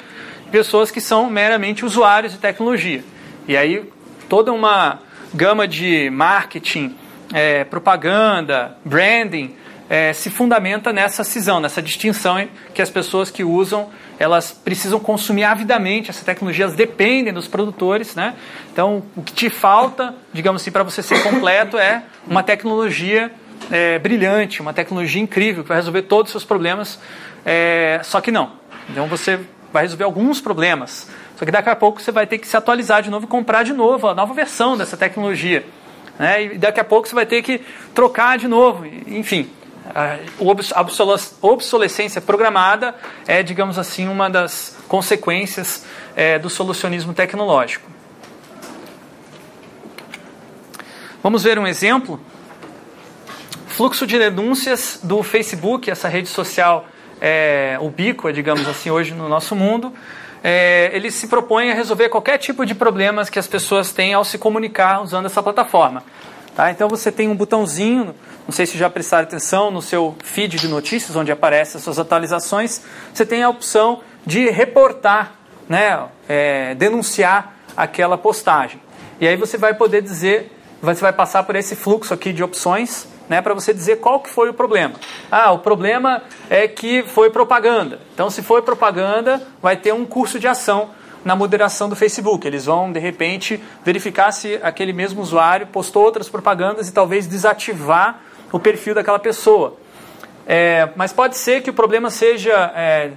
pessoas 0.50 0.92
que 0.92 1.00
são 1.00 1.30
meramente 1.30 1.86
usuários 1.86 2.34
de 2.34 2.40
tecnologia. 2.40 3.04
E 3.48 3.56
aí 3.56 3.90
toda 4.28 4.52
uma 4.52 5.00
gama 5.34 5.68
de 5.68 6.10
marketing, 6.10 6.96
é, 7.34 7.64
propaganda, 7.64 8.78
branding, 8.84 9.56
é, 9.90 10.14
se 10.14 10.30
fundamenta 10.30 10.92
nessa 10.92 11.24
cisão, 11.24 11.60
nessa 11.60 11.82
distinção 11.82 12.48
que 12.74 12.82
as 12.82 12.90
pessoas 12.90 13.32
que 13.32 13.44
usam, 13.44 13.90
elas 14.20 14.52
precisam 14.52 15.00
consumir 15.00 15.46
avidamente 15.46 16.10
essa 16.10 16.26
tecnologia, 16.26 16.66
elas 16.66 16.76
dependem 16.76 17.32
dos 17.32 17.48
produtores, 17.48 18.16
né? 18.16 18.36
Então, 18.72 19.02
o 19.16 19.24
que 19.24 19.32
te 19.32 19.50
falta, 19.50 20.14
digamos 20.34 20.62
assim, 20.62 20.72
para 20.72 20.84
você 20.84 21.02
ser 21.02 21.24
completo 21.24 21.78
é 21.78 22.04
uma 22.28 22.44
tecnologia 22.44 23.32
é, 23.72 23.98
brilhante, 23.98 24.62
uma 24.62 24.74
tecnologia 24.74 25.22
incrível 25.22 25.64
que 25.64 25.70
vai 25.70 25.78
resolver 25.78 26.02
todos 26.02 26.30
os 26.30 26.32
seus 26.34 26.44
problemas, 26.44 27.00
é, 27.46 28.02
só 28.04 28.20
que 28.20 28.30
não. 28.30 28.52
Então, 28.90 29.08
você 29.08 29.40
vai 29.72 29.84
resolver 29.84 30.04
alguns 30.04 30.42
problemas. 30.42 31.10
Só 31.38 31.46
que 31.46 31.52
daqui 31.52 31.70
a 31.70 31.76
pouco 31.76 32.02
você 32.02 32.12
vai 32.12 32.28
ter 32.28 32.40
que 32.40 32.48
se 32.48 32.58
atualizar 32.58 33.02
de 33.02 33.10
novo 33.10 33.26
e 33.26 33.30
comprar 33.30 33.64
de 33.64 33.72
novo 33.72 34.08
a 34.08 34.14
nova 34.14 34.34
versão 34.34 34.76
dessa 34.76 34.98
tecnologia. 34.98 35.64
Né? 36.18 36.56
E 36.56 36.58
daqui 36.58 36.82
a 36.82 36.84
pouco 36.84 37.08
você 37.08 37.16
vai 37.16 37.26
ter 37.26 37.42
que 37.42 37.62
trocar 37.96 38.38
de 38.38 38.48
novo. 38.48 38.86
Enfim, 39.08 39.50
a 39.94 40.86
obsolescência 41.42 42.22
programada 42.22 42.96
é, 43.28 43.42
digamos 43.44 43.78
assim, 43.78 44.08
uma 44.08 44.30
das 44.30 44.78
consequências 44.88 45.86
é, 46.16 46.38
do 46.38 46.50
solucionismo 46.50 47.14
tecnológico. 47.14 47.90
Vamos 51.22 51.44
ver 51.44 51.60
um 51.60 51.68
exemplo? 51.68 52.20
Fluxo 53.68 54.06
de 54.08 54.18
denúncias 54.18 55.00
do 55.04 55.22
Facebook, 55.24 55.90
essa 55.90 56.08
rede 56.08 56.30
social 56.30 56.86
é, 57.22 57.78
ubíqua, 57.82 58.32
digamos 58.32 58.68
assim, 58.68 58.90
hoje 58.90 59.14
no 59.14 59.28
nosso 59.28 59.56
mundo, 59.56 59.94
é, 60.44 60.90
ele 60.94 61.12
se 61.12 61.28
propõe 61.28 61.72
a 61.72 61.74
resolver 61.74 62.10
qualquer 62.10 62.38
tipo 62.38 62.66
de 62.66 62.74
problemas 62.74 63.30
que 63.30 63.40
as 63.40 63.48
pessoas 63.48 63.92
têm 63.92 64.14
ao 64.14 64.24
se 64.24 64.38
comunicar 64.38 65.02
usando 65.02 65.26
essa 65.26 65.44
plataforma. 65.44 66.04
Tá? 66.56 66.72
Então 66.72 66.88
você 66.88 67.12
tem 67.12 67.28
um 67.28 67.36
botãozinho, 67.36 68.16
não 68.50 68.52
sei 68.52 68.66
se 68.66 68.80
já 68.80 68.90
prestaram 68.90 69.26
atenção, 69.26 69.70
no 69.70 69.80
seu 69.80 70.16
feed 70.24 70.58
de 70.58 70.68
notícias, 70.68 71.16
onde 71.16 71.32
aparecem 71.32 71.78
as 71.78 71.84
suas 71.84 72.00
atualizações, 72.00 72.82
você 73.14 73.24
tem 73.24 73.44
a 73.44 73.50
opção 73.50 74.02
de 74.26 74.50
reportar, 74.50 75.34
né, 75.70 76.08
é, 76.28 76.74
denunciar 76.74 77.54
aquela 77.78 78.18
postagem. 78.18 78.82
E 79.22 79.28
aí 79.28 79.36
você 79.36 79.56
vai 79.56 79.76
poder 79.76 80.02
dizer, 80.02 80.52
você 80.82 81.00
vai 81.00 81.14
passar 81.14 81.44
por 81.44 81.56
esse 81.56 81.76
fluxo 81.76 82.12
aqui 82.12 82.34
de 82.34 82.44
opções, 82.44 83.08
né, 83.30 83.40
para 83.40 83.54
você 83.54 83.72
dizer 83.72 83.98
qual 83.98 84.20
que 84.20 84.32
foi 84.32 84.50
o 84.50 84.54
problema. 84.54 84.96
Ah, 85.30 85.52
o 85.52 85.60
problema 85.60 86.24
é 86.50 86.68
que 86.68 87.04
foi 87.04 87.30
propaganda. 87.30 88.00
Então, 88.16 88.32
se 88.32 88.42
foi 88.42 88.64
propaganda, 88.64 89.46
vai 89.62 89.78
ter 89.78 89.94
um 89.94 90.06
curso 90.08 90.40
de 90.40 90.48
ação 90.48 90.90
na 91.24 91.36
moderação 91.36 91.88
do 91.88 91.96
Facebook. 91.96 92.48
Eles 92.48 92.66
vão, 92.66 92.92
de 92.92 93.00
repente, 93.00 93.62
verificar 93.86 94.32
se 94.32 94.60
aquele 94.64 94.92
mesmo 94.92 95.22
usuário 95.22 95.68
postou 95.68 96.04
outras 96.04 96.28
propagandas 96.28 96.90
e 96.90 96.92
talvez 96.92 97.28
desativar 97.28 98.22
o 98.52 98.60
perfil 98.60 98.94
daquela 98.94 99.20
pessoa. 99.20 99.78
É, 100.48 100.90
mas 100.96 101.14
pode 101.14 101.38
ser 101.38 101.62
que 101.62 101.70
o 101.70 101.74
problema 101.74 102.10
seja 102.10 102.72
é, 102.76 103.12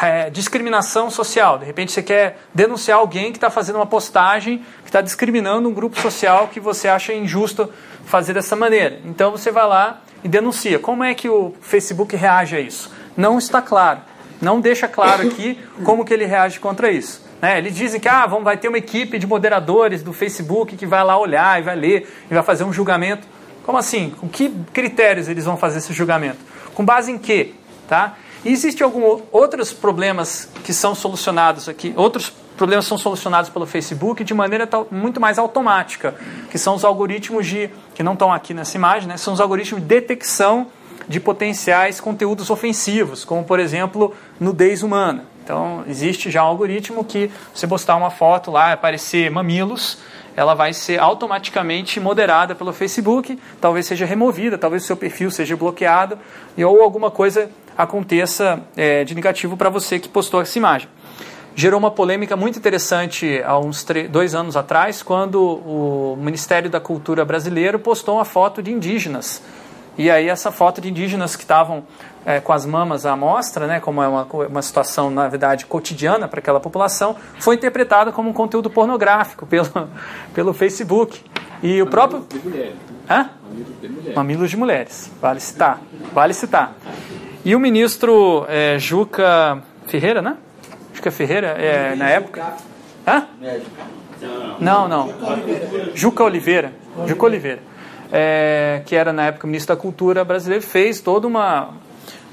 é, 0.00 0.30
discriminação 0.30 1.10
social. 1.10 1.58
De 1.58 1.64
repente 1.64 1.92
você 1.92 2.02
quer 2.02 2.38
denunciar 2.54 2.98
alguém 2.98 3.30
que 3.30 3.38
está 3.38 3.50
fazendo 3.50 3.76
uma 3.76 3.86
postagem 3.86 4.58
que 4.82 4.88
está 4.88 5.00
discriminando 5.00 5.68
um 5.68 5.72
grupo 5.72 6.00
social 6.00 6.48
que 6.48 6.60
você 6.60 6.88
acha 6.88 7.12
injusto 7.12 7.70
fazer 8.04 8.34
dessa 8.34 8.56
maneira. 8.56 9.00
Então 9.04 9.30
você 9.30 9.50
vai 9.50 9.66
lá 9.66 10.00
e 10.24 10.28
denuncia. 10.28 10.78
Como 10.78 11.04
é 11.04 11.14
que 11.14 11.28
o 11.28 11.54
Facebook 11.60 12.16
reage 12.16 12.56
a 12.56 12.60
isso? 12.60 12.90
Não 13.16 13.38
está 13.38 13.60
claro. 13.62 14.00
Não 14.40 14.60
deixa 14.60 14.88
claro 14.88 15.28
aqui 15.28 15.58
como 15.84 16.04
que 16.04 16.12
ele 16.12 16.24
reage 16.24 16.58
contra 16.58 16.90
isso. 16.90 17.24
Né? 17.40 17.58
Eles 17.58 17.74
dizem 17.74 18.00
que 18.00 18.08
ah, 18.08 18.26
vamos, 18.26 18.44
vai 18.44 18.56
ter 18.56 18.68
uma 18.68 18.78
equipe 18.78 19.18
de 19.18 19.26
moderadores 19.26 20.02
do 20.02 20.12
Facebook 20.12 20.76
que 20.76 20.86
vai 20.86 21.04
lá 21.04 21.16
olhar 21.18 21.60
e 21.60 21.62
vai 21.62 21.76
ler 21.76 22.12
e 22.30 22.34
vai 22.34 22.42
fazer 22.42 22.64
um 22.64 22.72
julgamento. 22.72 23.26
Como 23.64 23.78
assim? 23.78 24.10
Com 24.10 24.28
que 24.28 24.50
critérios 24.72 25.28
eles 25.28 25.44
vão 25.44 25.56
fazer 25.56 25.78
esse 25.78 25.92
julgamento? 25.92 26.38
Com 26.74 26.84
base 26.84 27.10
em 27.10 27.18
quê? 27.18 27.54
Tá? 27.88 28.16
E 28.44 28.50
existem 28.50 28.84
alguns 28.84 29.22
outros 29.30 29.72
problemas 29.72 30.48
que 30.64 30.72
são 30.72 30.94
solucionados 30.94 31.68
aqui, 31.68 31.92
outros 31.96 32.32
problemas 32.56 32.86
são 32.86 32.98
solucionados 32.98 33.50
pelo 33.50 33.66
Facebook 33.66 34.24
de 34.24 34.34
maneira 34.34 34.68
muito 34.90 35.20
mais 35.20 35.38
automática, 35.38 36.14
que 36.50 36.58
são 36.58 36.74
os 36.74 36.84
algoritmos 36.84 37.46
de, 37.46 37.70
que 37.94 38.02
não 38.02 38.12
estão 38.14 38.32
aqui 38.32 38.52
nessa 38.52 38.76
imagem, 38.76 39.08
né, 39.08 39.16
são 39.16 39.32
os 39.32 39.40
algoritmos 39.40 39.80
de 39.80 39.88
detecção 39.88 40.66
de 41.08 41.20
potenciais 41.20 42.00
conteúdos 42.00 42.50
ofensivos, 42.50 43.24
como 43.24 43.44
por 43.44 43.60
exemplo 43.60 44.14
nudez 44.38 44.82
humana. 44.82 45.24
Então 45.44 45.84
existe 45.88 46.30
já 46.30 46.44
um 46.44 46.48
algoritmo 46.48 47.04
que 47.04 47.30
você 47.54 47.66
postar 47.66 47.96
uma 47.96 48.10
foto 48.10 48.50
lá, 48.50 48.72
aparecer 48.72 49.30
mamilos, 49.30 49.98
ela 50.36 50.54
vai 50.54 50.72
ser 50.72 50.98
automaticamente 51.00 52.00
moderada 52.00 52.54
pelo 52.54 52.72
Facebook, 52.72 53.38
talvez 53.60 53.86
seja 53.86 54.06
removida, 54.06 54.56
talvez 54.56 54.84
o 54.84 54.86
seu 54.86 54.96
perfil 54.96 55.30
seja 55.30 55.56
bloqueado, 55.56 56.18
ou 56.58 56.82
alguma 56.82 57.10
coisa 57.10 57.50
aconteça 57.76 58.60
é, 58.76 59.04
de 59.04 59.14
negativo 59.14 59.56
para 59.56 59.68
você 59.68 59.98
que 59.98 60.08
postou 60.08 60.40
essa 60.40 60.58
imagem. 60.58 60.88
Gerou 61.54 61.78
uma 61.78 61.90
polêmica 61.90 62.34
muito 62.34 62.58
interessante 62.58 63.42
há 63.44 63.58
uns 63.58 63.86
dois 64.10 64.34
anos 64.34 64.56
atrás, 64.56 65.02
quando 65.02 65.38
o 65.38 66.16
Ministério 66.18 66.70
da 66.70 66.80
Cultura 66.80 67.26
brasileiro 67.26 67.78
postou 67.78 68.16
uma 68.16 68.24
foto 68.24 68.62
de 68.62 68.72
indígenas. 68.72 69.42
E 69.96 70.10
aí 70.10 70.28
essa 70.28 70.50
foto 70.50 70.80
de 70.80 70.88
indígenas 70.88 71.36
que 71.36 71.42
estavam 71.42 71.84
é, 72.24 72.40
com 72.40 72.52
as 72.52 72.64
mamas 72.64 73.04
à 73.04 73.16
mostra, 73.16 73.66
né, 73.66 73.80
como 73.80 74.02
é 74.02 74.08
uma, 74.08 74.24
uma 74.24 74.62
situação, 74.62 75.10
na 75.10 75.28
verdade, 75.28 75.66
cotidiana 75.66 76.28
para 76.28 76.40
aquela 76.40 76.60
população, 76.60 77.16
foi 77.38 77.56
interpretada 77.56 78.12
como 78.12 78.30
um 78.30 78.32
conteúdo 78.32 78.70
pornográfico 78.70 79.46
pelo, 79.46 79.68
pelo 80.34 80.52
Facebook. 80.52 81.20
E 81.62 81.80
o 81.80 81.86
próprio. 81.86 82.26
De 82.28 82.38
mulheres. 82.38 82.74
Hã? 83.08 83.30
Mamilos 83.42 83.80
de 83.80 83.88
mulheres. 83.88 84.14
Mamilos 84.16 84.50
de 84.50 84.56
mulheres. 84.56 85.12
Vale 85.20 85.40
citar. 85.40 85.80
Vale 86.12 86.34
citar. 86.34 86.74
E 87.44 87.54
o 87.54 87.60
ministro 87.60 88.44
é, 88.48 88.78
Juca 88.78 89.62
Ferreira, 89.86 90.22
né? 90.22 90.36
Juca 90.94 91.10
Ferreira, 91.10 91.48
é, 91.48 91.94
na 91.94 92.08
época. 92.08 92.54
Hã? 93.06 93.26
Não, 94.60 94.88
não. 94.88 95.12
Juca 95.94 96.24
Oliveira. 96.24 96.72
Juca 97.06 97.26
Oliveira. 97.26 97.71
É, 98.14 98.82
que 98.84 98.94
era 98.94 99.10
na 99.12 99.26
época 99.26 99.46
ministro 99.46 99.74
da 99.74 99.80
Cultura 99.80 100.22
brasileiro, 100.22 100.62
fez 100.62 101.00
toda 101.00 101.26
uma, 101.26 101.70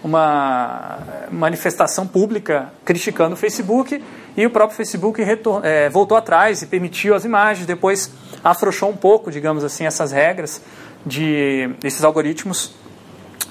uma 0.03 0.99
manifestação 1.31 2.05
pública 2.05 2.73
criticando 2.83 3.33
o 3.33 3.37
Facebook 3.37 4.03
e 4.35 4.45
o 4.45 4.49
próprio 4.49 4.75
Facebook 4.75 5.23
retor, 5.23 5.65
é, 5.65 5.87
voltou 5.89 6.17
atrás 6.17 6.61
e 6.61 6.65
permitiu 6.65 7.15
as 7.15 7.23
imagens, 7.23 7.65
depois 7.65 8.11
afrouxou 8.43 8.89
um 8.89 8.97
pouco, 8.97 9.31
digamos 9.31 9.63
assim, 9.63 9.85
essas 9.85 10.11
regras 10.11 10.61
de 11.05 11.69
esses 11.81 12.03
algoritmos 12.03 12.73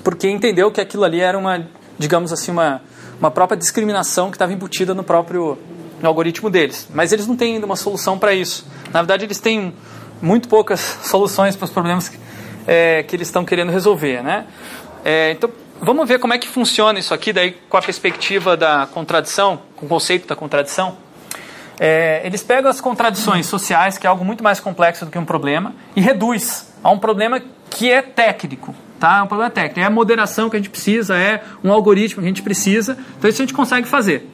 porque 0.03 0.29
entendeu 0.31 0.71
que 0.71 0.81
aquilo 0.81 1.05
ali 1.05 1.21
era 1.21 1.37
uma, 1.37 1.67
digamos 1.99 2.33
assim, 2.33 2.51
uma, 2.51 2.81
uma 3.21 3.31
própria 3.31 3.57
discriminação 3.57 4.31
que 4.31 4.37
estava 4.37 4.53
embutida 4.53 4.95
no 4.95 5.03
próprio 5.05 5.59
no 6.01 6.09
algoritmo 6.09 6.49
deles. 6.49 6.89
Mas 6.95 7.13
eles 7.13 7.27
não 7.27 7.37
têm 7.37 7.55
ainda 7.55 7.67
uma 7.67 7.77
solução 7.77 8.19
para 8.19 8.33
isso. 8.33 8.67
Na 8.93 9.03
verdade, 9.03 9.25
eles 9.25 9.39
têm 9.39 9.75
muito 10.21 10.49
poucas 10.49 10.81
soluções 11.03 11.57
para 11.57 11.65
os 11.65 11.71
problemas 11.71 12.09
que, 12.09 12.19
é, 12.67 13.03
que 13.03 13.15
eles 13.15 13.29
estão 13.29 13.45
querendo 13.45 13.71
resolver, 13.71 14.23
né? 14.23 14.47
É, 15.05 15.33
então, 15.33 15.51
vamos 15.81 16.09
ver 16.09 16.19
como 16.19 16.35
é 16.35 16.39
que 16.39 16.49
funciona 16.49 16.99
isso 16.99 17.15
aqui, 17.15 17.33
daí 17.33 17.53
com 17.69 17.77
a 17.77 17.83
perspectiva 17.83 18.57
da 18.57 18.87
contradição, 18.93 19.61
com 19.77 19.87
o 19.87 19.89
conceito 19.89 20.27
da 20.27 20.37
contradição. 20.37 20.97
É, 21.81 22.21
eles 22.25 22.43
pegam 22.43 22.71
as 22.71 22.81
contradições 22.81 23.47
sociais, 23.47 23.97
que 23.97 24.07
é 24.07 24.11
algo 24.11 24.25
muito 24.25 24.43
mais 24.43 24.59
complexo 24.59 25.05
do 25.05 25.11
que 25.11 25.19
um 25.19 25.25
problema, 25.25 25.75
e 25.95 26.01
reduz 26.01 26.73
a 26.83 26.91
um 26.91 26.99
problema 26.99 27.41
que 27.71 27.91
é 27.91 28.03
técnico, 28.03 28.75
Tá? 28.99 29.19
É 29.19 29.23
um 29.23 29.27
problema 29.27 29.51
técnico. 29.51 29.81
É 29.81 29.85
a 29.85 29.91
moderação 29.91 30.51
que 30.51 30.57
a 30.57 30.59
gente 30.59 30.71
precisa, 30.71 31.17
é 31.17 31.43
um 31.63 31.73
algoritmo 31.73 32.21
que 32.21 32.27
a 32.27 32.29
gente 32.29 32.43
precisa. 32.43 32.99
Então 33.17 33.31
isso 33.31 33.41
a 33.41 33.45
gente 33.45 33.55
consegue 33.55 33.87
fazer. 33.87 34.29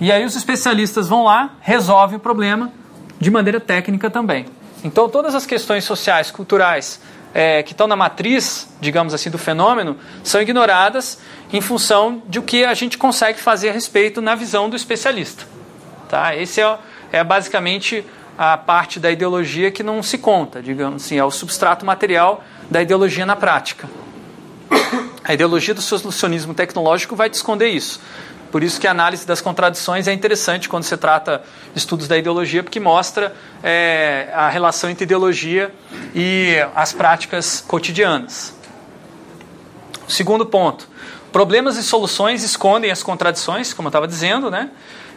E 0.00 0.12
aí 0.12 0.24
os 0.24 0.36
especialistas 0.36 1.08
vão 1.08 1.24
lá, 1.24 1.54
resolvem 1.60 2.18
o 2.18 2.20
problema 2.20 2.70
de 3.18 3.30
maneira 3.30 3.58
técnica 3.58 4.10
também. 4.10 4.46
Então 4.84 5.08
todas 5.08 5.34
as 5.34 5.44
questões 5.44 5.84
sociais, 5.84 6.30
culturais, 6.30 7.00
é, 7.34 7.62
que 7.62 7.72
estão 7.72 7.86
na 7.86 7.96
matriz, 7.96 8.68
digamos 8.80 9.12
assim, 9.12 9.30
do 9.30 9.38
fenômeno, 9.38 9.96
são 10.24 10.40
ignoradas 10.40 11.18
em 11.52 11.60
função 11.60 12.22
de 12.26 12.38
o 12.38 12.42
que 12.42 12.64
a 12.64 12.74
gente 12.74 12.96
consegue 12.96 13.38
fazer 13.38 13.70
a 13.70 13.72
respeito 13.72 14.20
na 14.20 14.34
visão 14.34 14.68
do 14.68 14.76
especialista. 14.76 15.44
Tá? 16.08 16.34
Esse 16.34 16.60
é, 16.60 16.78
é 17.12 17.22
basicamente 17.22 18.04
a 18.36 18.56
parte 18.56 19.00
da 19.00 19.10
ideologia 19.10 19.70
que 19.70 19.82
não 19.82 20.02
se 20.02 20.16
conta, 20.16 20.62
digamos 20.62 21.04
assim, 21.04 21.18
é 21.18 21.24
o 21.24 21.30
substrato 21.30 21.84
material 21.84 22.44
da 22.70 22.80
ideologia 22.80 23.26
na 23.26 23.34
prática. 23.34 23.88
A 25.24 25.34
ideologia 25.34 25.74
do 25.74 25.82
solucionismo 25.82 26.54
tecnológico 26.54 27.14
vai 27.14 27.28
te 27.28 27.34
esconder 27.34 27.68
isso. 27.68 28.00
Por 28.50 28.62
isso 28.62 28.80
que 28.80 28.86
a 28.86 28.90
análise 28.90 29.26
das 29.26 29.40
contradições 29.40 30.08
é 30.08 30.12
interessante 30.12 30.68
quando 30.68 30.84
se 30.84 30.96
trata 30.96 31.42
de 31.72 31.78
estudos 31.78 32.08
da 32.08 32.16
ideologia, 32.16 32.62
porque 32.62 32.80
mostra 32.80 33.34
é, 33.62 34.28
a 34.32 34.48
relação 34.48 34.88
entre 34.88 35.04
ideologia 35.04 35.72
e 36.14 36.56
as 36.74 36.92
práticas 36.92 37.62
cotidianas. 37.66 38.54
Segundo 40.08 40.46
ponto, 40.46 40.88
problemas 41.30 41.76
e 41.76 41.82
soluções 41.82 42.42
escondem 42.42 42.90
as 42.90 43.02
contradições, 43.02 43.74
como 43.74 43.88
eu 43.88 43.90
estava 43.90 44.08
dizendo, 44.08 44.50
né? 44.50 44.70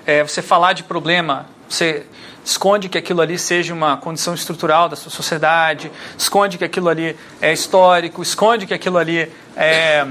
É, 0.05 0.23
você 0.23 0.41
falar 0.41 0.73
de 0.73 0.83
problema, 0.83 1.45
você 1.69 2.05
esconde 2.43 2.89
que 2.89 2.97
aquilo 2.97 3.21
ali 3.21 3.37
seja 3.37 3.73
uma 3.73 3.95
condição 3.97 4.33
estrutural 4.33 4.89
da 4.89 4.95
sua 4.95 5.11
sociedade, 5.11 5.91
esconde 6.17 6.57
que 6.57 6.65
aquilo 6.65 6.89
ali 6.89 7.15
é 7.39 7.53
histórico, 7.53 8.21
esconde 8.21 8.65
que 8.65 8.73
aquilo 8.73 8.97
ali 8.97 9.31
é, 9.55 10.05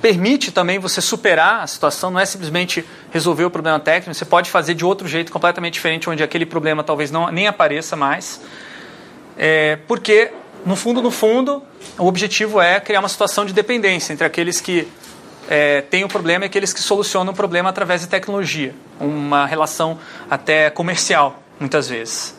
permite 0.00 0.50
também 0.50 0.78
você 0.78 1.00
superar 1.00 1.62
a 1.62 1.66
situação, 1.66 2.10
não 2.10 2.20
é 2.20 2.24
simplesmente 2.24 2.84
resolver 3.10 3.44
o 3.44 3.50
problema 3.50 3.78
técnico, 3.78 4.14
você 4.14 4.24
pode 4.24 4.50
fazer 4.50 4.74
de 4.74 4.84
outro 4.84 5.06
jeito 5.06 5.30
completamente 5.30 5.74
diferente, 5.74 6.08
onde 6.08 6.22
aquele 6.22 6.46
problema 6.46 6.82
talvez 6.82 7.10
não, 7.10 7.30
nem 7.30 7.46
apareça 7.46 7.96
mais. 7.96 8.40
É, 9.36 9.78
porque, 9.86 10.32
no 10.64 10.76
fundo, 10.76 11.02
no 11.02 11.10
fundo, 11.10 11.62
o 11.98 12.06
objetivo 12.06 12.60
é 12.60 12.80
criar 12.80 13.00
uma 13.00 13.08
situação 13.08 13.44
de 13.44 13.52
dependência 13.52 14.12
entre 14.12 14.26
aqueles 14.26 14.60
que 14.60 14.88
é, 15.48 15.80
tem 15.80 16.04
o 16.04 16.08
problema 16.08 16.44
é 16.44 16.46
aqueles 16.46 16.72
que 16.72 16.80
solucionam 16.80 17.32
o 17.32 17.36
problema 17.36 17.70
através 17.70 18.02
de 18.02 18.06
tecnologia, 18.06 18.72
uma 19.00 19.46
relação 19.46 19.98
até 20.30 20.70
comercial, 20.70 21.42
muitas 21.58 21.88
vezes. 21.88 22.36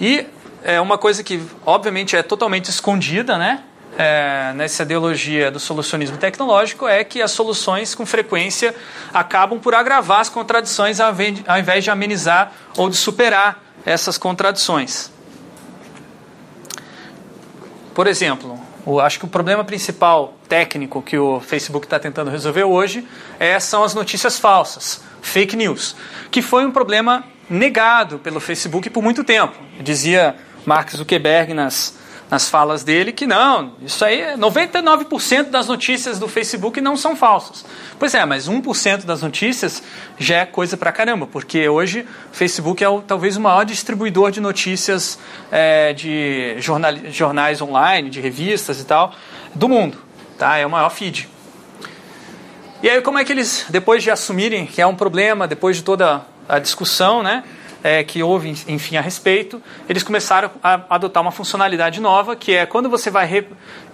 E 0.00 0.26
é 0.64 0.80
uma 0.80 0.98
coisa 0.98 1.22
que, 1.22 1.40
obviamente, 1.64 2.16
é 2.16 2.22
totalmente 2.24 2.68
escondida, 2.68 3.38
né? 3.38 3.62
É, 3.98 4.52
nessa 4.54 4.82
ideologia 4.82 5.50
do 5.50 5.58
solucionismo 5.58 6.18
tecnológico 6.18 6.86
é 6.86 7.02
que 7.02 7.22
as 7.22 7.30
soluções, 7.30 7.94
com 7.94 8.04
frequência, 8.04 8.74
acabam 9.12 9.58
por 9.58 9.74
agravar 9.74 10.20
as 10.20 10.28
contradições 10.28 11.00
ao 11.00 11.12
invés 11.58 11.82
de 11.82 11.90
amenizar 11.90 12.52
ou 12.76 12.90
de 12.90 12.96
superar 12.96 13.62
essas 13.86 14.18
contradições. 14.18 15.10
Por 17.94 18.06
exemplo, 18.06 18.60
o, 18.84 19.00
acho 19.00 19.18
que 19.18 19.24
o 19.24 19.28
problema 19.28 19.64
principal 19.64 20.36
técnico 20.46 21.00
que 21.00 21.16
o 21.16 21.40
Facebook 21.40 21.86
está 21.86 21.98
tentando 21.98 22.30
resolver 22.30 22.64
hoje 22.64 23.06
é, 23.40 23.58
são 23.58 23.82
as 23.82 23.94
notícias 23.94 24.38
falsas, 24.38 25.00
fake 25.22 25.56
news, 25.56 25.96
que 26.30 26.42
foi 26.42 26.66
um 26.66 26.70
problema 26.70 27.24
negado 27.48 28.18
pelo 28.18 28.40
Facebook 28.40 28.90
por 28.90 29.02
muito 29.02 29.24
tempo. 29.24 29.54
Dizia 29.80 30.36
Mark 30.66 30.90
Zuckerberg 30.90 31.54
nas, 31.54 31.96
nas 32.30 32.48
falas 32.48 32.82
dele 32.82 33.12
que 33.12 33.26
não, 33.26 33.72
isso 33.80 34.04
aí, 34.04 34.36
99% 34.36 35.44
das 35.44 35.68
notícias 35.68 36.18
do 36.18 36.26
Facebook 36.26 36.80
não 36.80 36.96
são 36.96 37.14
falsas. 37.14 37.64
Pois 37.98 38.14
é, 38.14 38.24
mas 38.24 38.48
1% 38.48 39.04
das 39.04 39.22
notícias 39.22 39.82
já 40.18 40.38
é 40.38 40.46
coisa 40.46 40.76
pra 40.76 40.90
caramba, 40.90 41.26
porque 41.26 41.68
hoje 41.68 42.06
o 42.32 42.36
Facebook 42.36 42.82
é 42.82 42.88
o, 42.88 43.00
talvez 43.00 43.36
o 43.36 43.40
maior 43.40 43.64
distribuidor 43.64 44.32
de 44.32 44.40
notícias 44.40 45.18
é, 45.52 45.92
de 45.92 46.56
jornal, 46.58 46.92
jornais 47.10 47.62
online, 47.62 48.10
de 48.10 48.20
revistas 48.20 48.80
e 48.80 48.84
tal, 48.84 49.14
do 49.54 49.68
mundo. 49.68 49.98
Tá? 50.36 50.56
É 50.56 50.66
o 50.66 50.70
maior 50.70 50.90
feed. 50.90 51.28
E 52.82 52.90
aí 52.90 53.00
como 53.00 53.18
é 53.18 53.24
que 53.24 53.32
eles, 53.32 53.66
depois 53.68 54.02
de 54.02 54.10
assumirem 54.10 54.66
que 54.66 54.82
é 54.82 54.86
um 54.86 54.96
problema, 54.96 55.46
depois 55.46 55.76
de 55.76 55.84
toda 55.84 56.22
a 56.48 56.58
discussão, 56.58 57.22
né? 57.22 57.44
É, 57.86 58.02
que 58.02 58.20
houve, 58.20 58.48
enfim, 58.66 58.96
a 58.96 59.00
respeito, 59.00 59.62
eles 59.88 60.02
começaram 60.02 60.50
a 60.60 60.80
adotar 60.90 61.22
uma 61.22 61.30
funcionalidade 61.30 62.00
nova, 62.00 62.34
que 62.34 62.52
é 62.52 62.66
quando 62.66 62.90
você 62.90 63.12
vai 63.12 63.24
re, 63.24 63.46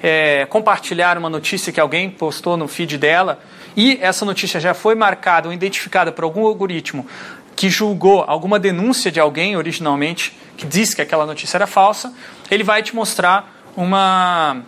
é, 0.02 0.46
compartilhar 0.46 1.18
uma 1.18 1.28
notícia 1.28 1.70
que 1.70 1.78
alguém 1.78 2.08
postou 2.08 2.56
no 2.56 2.66
feed 2.66 2.96
dela, 2.96 3.38
e 3.76 3.98
essa 4.00 4.24
notícia 4.24 4.58
já 4.58 4.72
foi 4.72 4.94
marcada 4.94 5.46
ou 5.46 5.52
identificada 5.52 6.10
por 6.10 6.24
algum 6.24 6.46
algoritmo 6.46 7.06
que 7.54 7.68
julgou 7.68 8.24
alguma 8.26 8.58
denúncia 8.58 9.12
de 9.12 9.20
alguém 9.20 9.58
originalmente, 9.58 10.38
que 10.56 10.64
disse 10.64 10.96
que 10.96 11.02
aquela 11.02 11.26
notícia 11.26 11.58
era 11.58 11.66
falsa, 11.66 12.14
ele 12.50 12.64
vai 12.64 12.82
te 12.82 12.96
mostrar 12.96 13.62
uma 13.76 14.62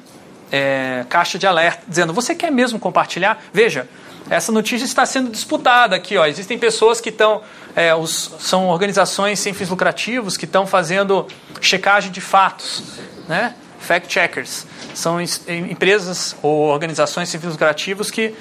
é, 0.53 1.07
caixa 1.09 1.39
de 1.39 1.47
alerta 1.47 1.83
dizendo: 1.89 2.13
Você 2.13 2.35
quer 2.35 2.53
mesmo 2.53 2.79
compartilhar? 2.79 3.43
Veja, 3.55 3.89
essa 4.31 4.51
notícia 4.51 4.85
está 4.85 5.05
sendo 5.05 5.31
disputada 5.31 5.95
aqui. 5.95 6.17
Ó. 6.17 6.25
Existem 6.25 6.59
pessoas 6.59 7.01
que 7.01 7.11
estão, 7.11 7.43
é, 7.77 7.91
são 8.07 8.69
organizações 8.69 9.39
sem 9.39 9.53
fins 9.53 9.69
lucrativos 9.69 10.37
que 10.37 10.45
estão 10.45 10.67
fazendo 10.67 11.27
checagem 11.61 12.11
de 12.11 12.21
fatos, 12.21 12.83
né? 13.29 13.55
fact 13.79 14.11
checkers. 14.11 14.67
São 14.95 15.21
empresas 15.21 16.35
ou 16.43 16.69
organizações 16.69 17.29
sem 17.29 17.39
fins 17.39 17.53
lucrativos 17.53 18.11
que 18.11 18.35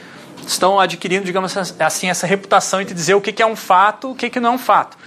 estão 0.48 0.80
adquirindo, 0.80 1.25
digamos 1.25 1.56
assim, 1.80 2.10
essa 2.10 2.25
reputação 2.25 2.82
entre 2.82 2.94
dizer 2.94 3.13
o 3.13 3.22
que 3.22 3.42
é 3.42 3.46
um 3.46 3.56
fato, 3.56 4.12
o 4.12 4.16
que 4.16 4.40
não 4.40 4.52
é 4.52 4.54
um 4.54 4.60
fato. 4.60 4.98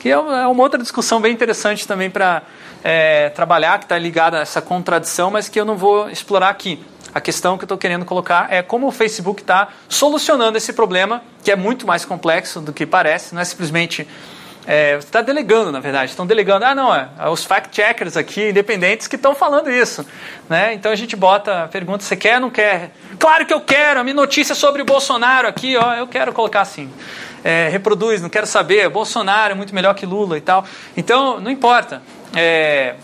Que 0.00 0.08
é, 0.08 0.12
é 0.12 0.46
uma 0.46 0.62
outra 0.62 0.78
discussão 0.78 1.20
bem 1.20 1.32
interessante 1.32 1.86
também 1.86 2.10
para 2.10 2.42
é, 2.82 3.30
trabalhar, 3.30 3.78
que 3.78 3.84
está 3.84 3.98
ligada 3.98 4.38
a 4.38 4.40
essa 4.40 4.60
contradição, 4.60 5.30
mas 5.30 5.48
que 5.48 5.58
eu 5.58 5.64
não 5.64 5.76
vou 5.76 6.10
explorar 6.10 6.50
aqui. 6.50 6.84
A 7.14 7.20
questão 7.20 7.56
que 7.56 7.62
eu 7.62 7.66
estou 7.66 7.78
querendo 7.78 8.04
colocar 8.04 8.48
é 8.50 8.60
como 8.60 8.88
o 8.88 8.90
Facebook 8.90 9.40
está 9.40 9.68
solucionando 9.88 10.58
esse 10.58 10.72
problema, 10.72 11.22
que 11.44 11.52
é 11.52 11.54
muito 11.54 11.86
mais 11.86 12.04
complexo 12.04 12.60
do 12.60 12.72
que 12.72 12.84
parece, 12.84 13.34
não 13.34 13.40
é 13.40 13.44
simplesmente. 13.44 14.06
É, 14.66 14.96
está 14.96 15.20
delegando, 15.20 15.70
na 15.70 15.78
verdade, 15.78 16.10
estão 16.10 16.26
delegando, 16.26 16.64
ah, 16.64 16.74
não, 16.74 16.92
é, 16.92 17.06
é 17.18 17.28
os 17.28 17.44
fact-checkers 17.44 18.16
aqui, 18.16 18.48
independentes, 18.48 19.06
que 19.06 19.14
estão 19.14 19.34
falando 19.34 19.70
isso. 19.70 20.04
Né? 20.48 20.72
Então 20.72 20.90
a 20.90 20.96
gente 20.96 21.14
bota 21.14 21.64
a 21.64 21.68
pergunta: 21.68 22.02
você 22.02 22.16
quer 22.16 22.36
ou 22.36 22.40
não 22.40 22.50
quer? 22.50 22.90
Claro 23.18 23.46
que 23.46 23.52
eu 23.52 23.60
quero, 23.60 24.00
a 24.00 24.02
minha 24.02 24.16
notícia 24.16 24.54
sobre 24.54 24.82
o 24.82 24.84
Bolsonaro 24.84 25.46
aqui, 25.46 25.76
ó, 25.76 25.94
eu 25.94 26.08
quero 26.08 26.32
colocar 26.32 26.62
assim. 26.62 26.90
É, 27.44 27.68
reproduz, 27.68 28.22
não 28.22 28.30
quero 28.30 28.46
saber, 28.46 28.88
Bolsonaro 28.88 29.52
é 29.52 29.54
muito 29.54 29.74
melhor 29.74 29.94
que 29.94 30.06
Lula 30.06 30.38
e 30.38 30.40
tal. 30.40 30.64
Então, 30.96 31.38
não 31.38 31.50
importa. 31.50 32.02
É, 32.34 32.94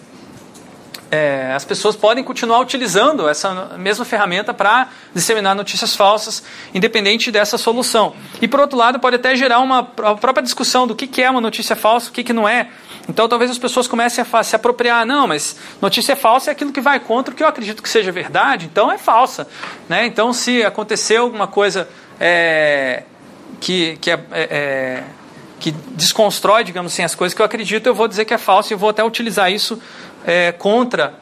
é, 1.11 1.52
as 1.55 1.64
pessoas 1.64 1.97
podem 1.97 2.23
continuar 2.23 2.61
utilizando 2.61 3.29
essa 3.29 3.76
mesma 3.76 4.05
ferramenta 4.05 4.55
para 4.55 4.88
disseminar 5.12 5.57
notícias 5.57 5.97
falsas, 5.97 6.43
independente 6.73 7.33
dessa 7.33 7.59
solução. 7.59 8.14
E 8.40 8.47
por 8.47 8.61
outro 8.61 8.79
lado, 8.79 9.00
pode 9.00 9.17
até 9.17 9.35
gerar 9.35 9.59
uma 9.59 9.83
própria 9.83 10.43
discussão 10.43 10.87
do 10.87 10.95
que, 10.95 11.07
que 11.07 11.21
é 11.21 11.29
uma 11.29 11.40
notícia 11.40 11.75
falsa, 11.75 12.11
o 12.11 12.12
que, 12.12 12.23
que 12.23 12.33
não 12.33 12.49
é. 12.49 12.69
Então 13.09 13.29
talvez 13.29 13.50
as 13.50 13.59
pessoas 13.59 13.88
comecem 13.88 14.25
a 14.33 14.43
se 14.45 14.55
apropriar, 14.55 15.04
não, 15.04 15.26
mas 15.26 15.56
notícia 15.82 16.15
falsa 16.15 16.50
é 16.50 16.52
aquilo 16.52 16.73
que 16.73 16.80
vai 16.80 17.00
contra 17.00 17.35
o 17.35 17.37
que 17.37 17.43
eu 17.43 17.49
acredito 17.49 17.82
que 17.82 17.89
seja 17.89 18.13
verdade, 18.13 18.67
então 18.71 18.93
é 18.93 18.97
falsa. 18.99 19.49
Né? 19.89 20.06
Então 20.06 20.32
se 20.32 20.63
aconteceu 20.63 21.23
alguma 21.23 21.49
coisa 21.49 21.89
é, 22.21 23.02
que, 23.61 23.97
que 24.00 24.11
é, 24.13 24.21
é, 24.30 24.43
é 24.43 25.04
que 25.61 25.71
desconstrói, 25.71 26.65
digamos 26.65 26.93
assim, 26.93 27.02
as 27.02 27.15
coisas 27.15 27.35
que 27.35 27.43
eu 27.43 27.47
acredito, 27.47 27.87
eu 27.87 27.95
vou 27.95 28.08
dizer 28.08 28.25
que 28.25 28.32
é 28.32 28.39
falso 28.39 28.73
e 28.73 28.76
vou 28.76 28.89
até 28.89 29.04
utilizar 29.04 29.52
isso 29.52 29.80
é, 30.26 30.52
contra 30.52 31.15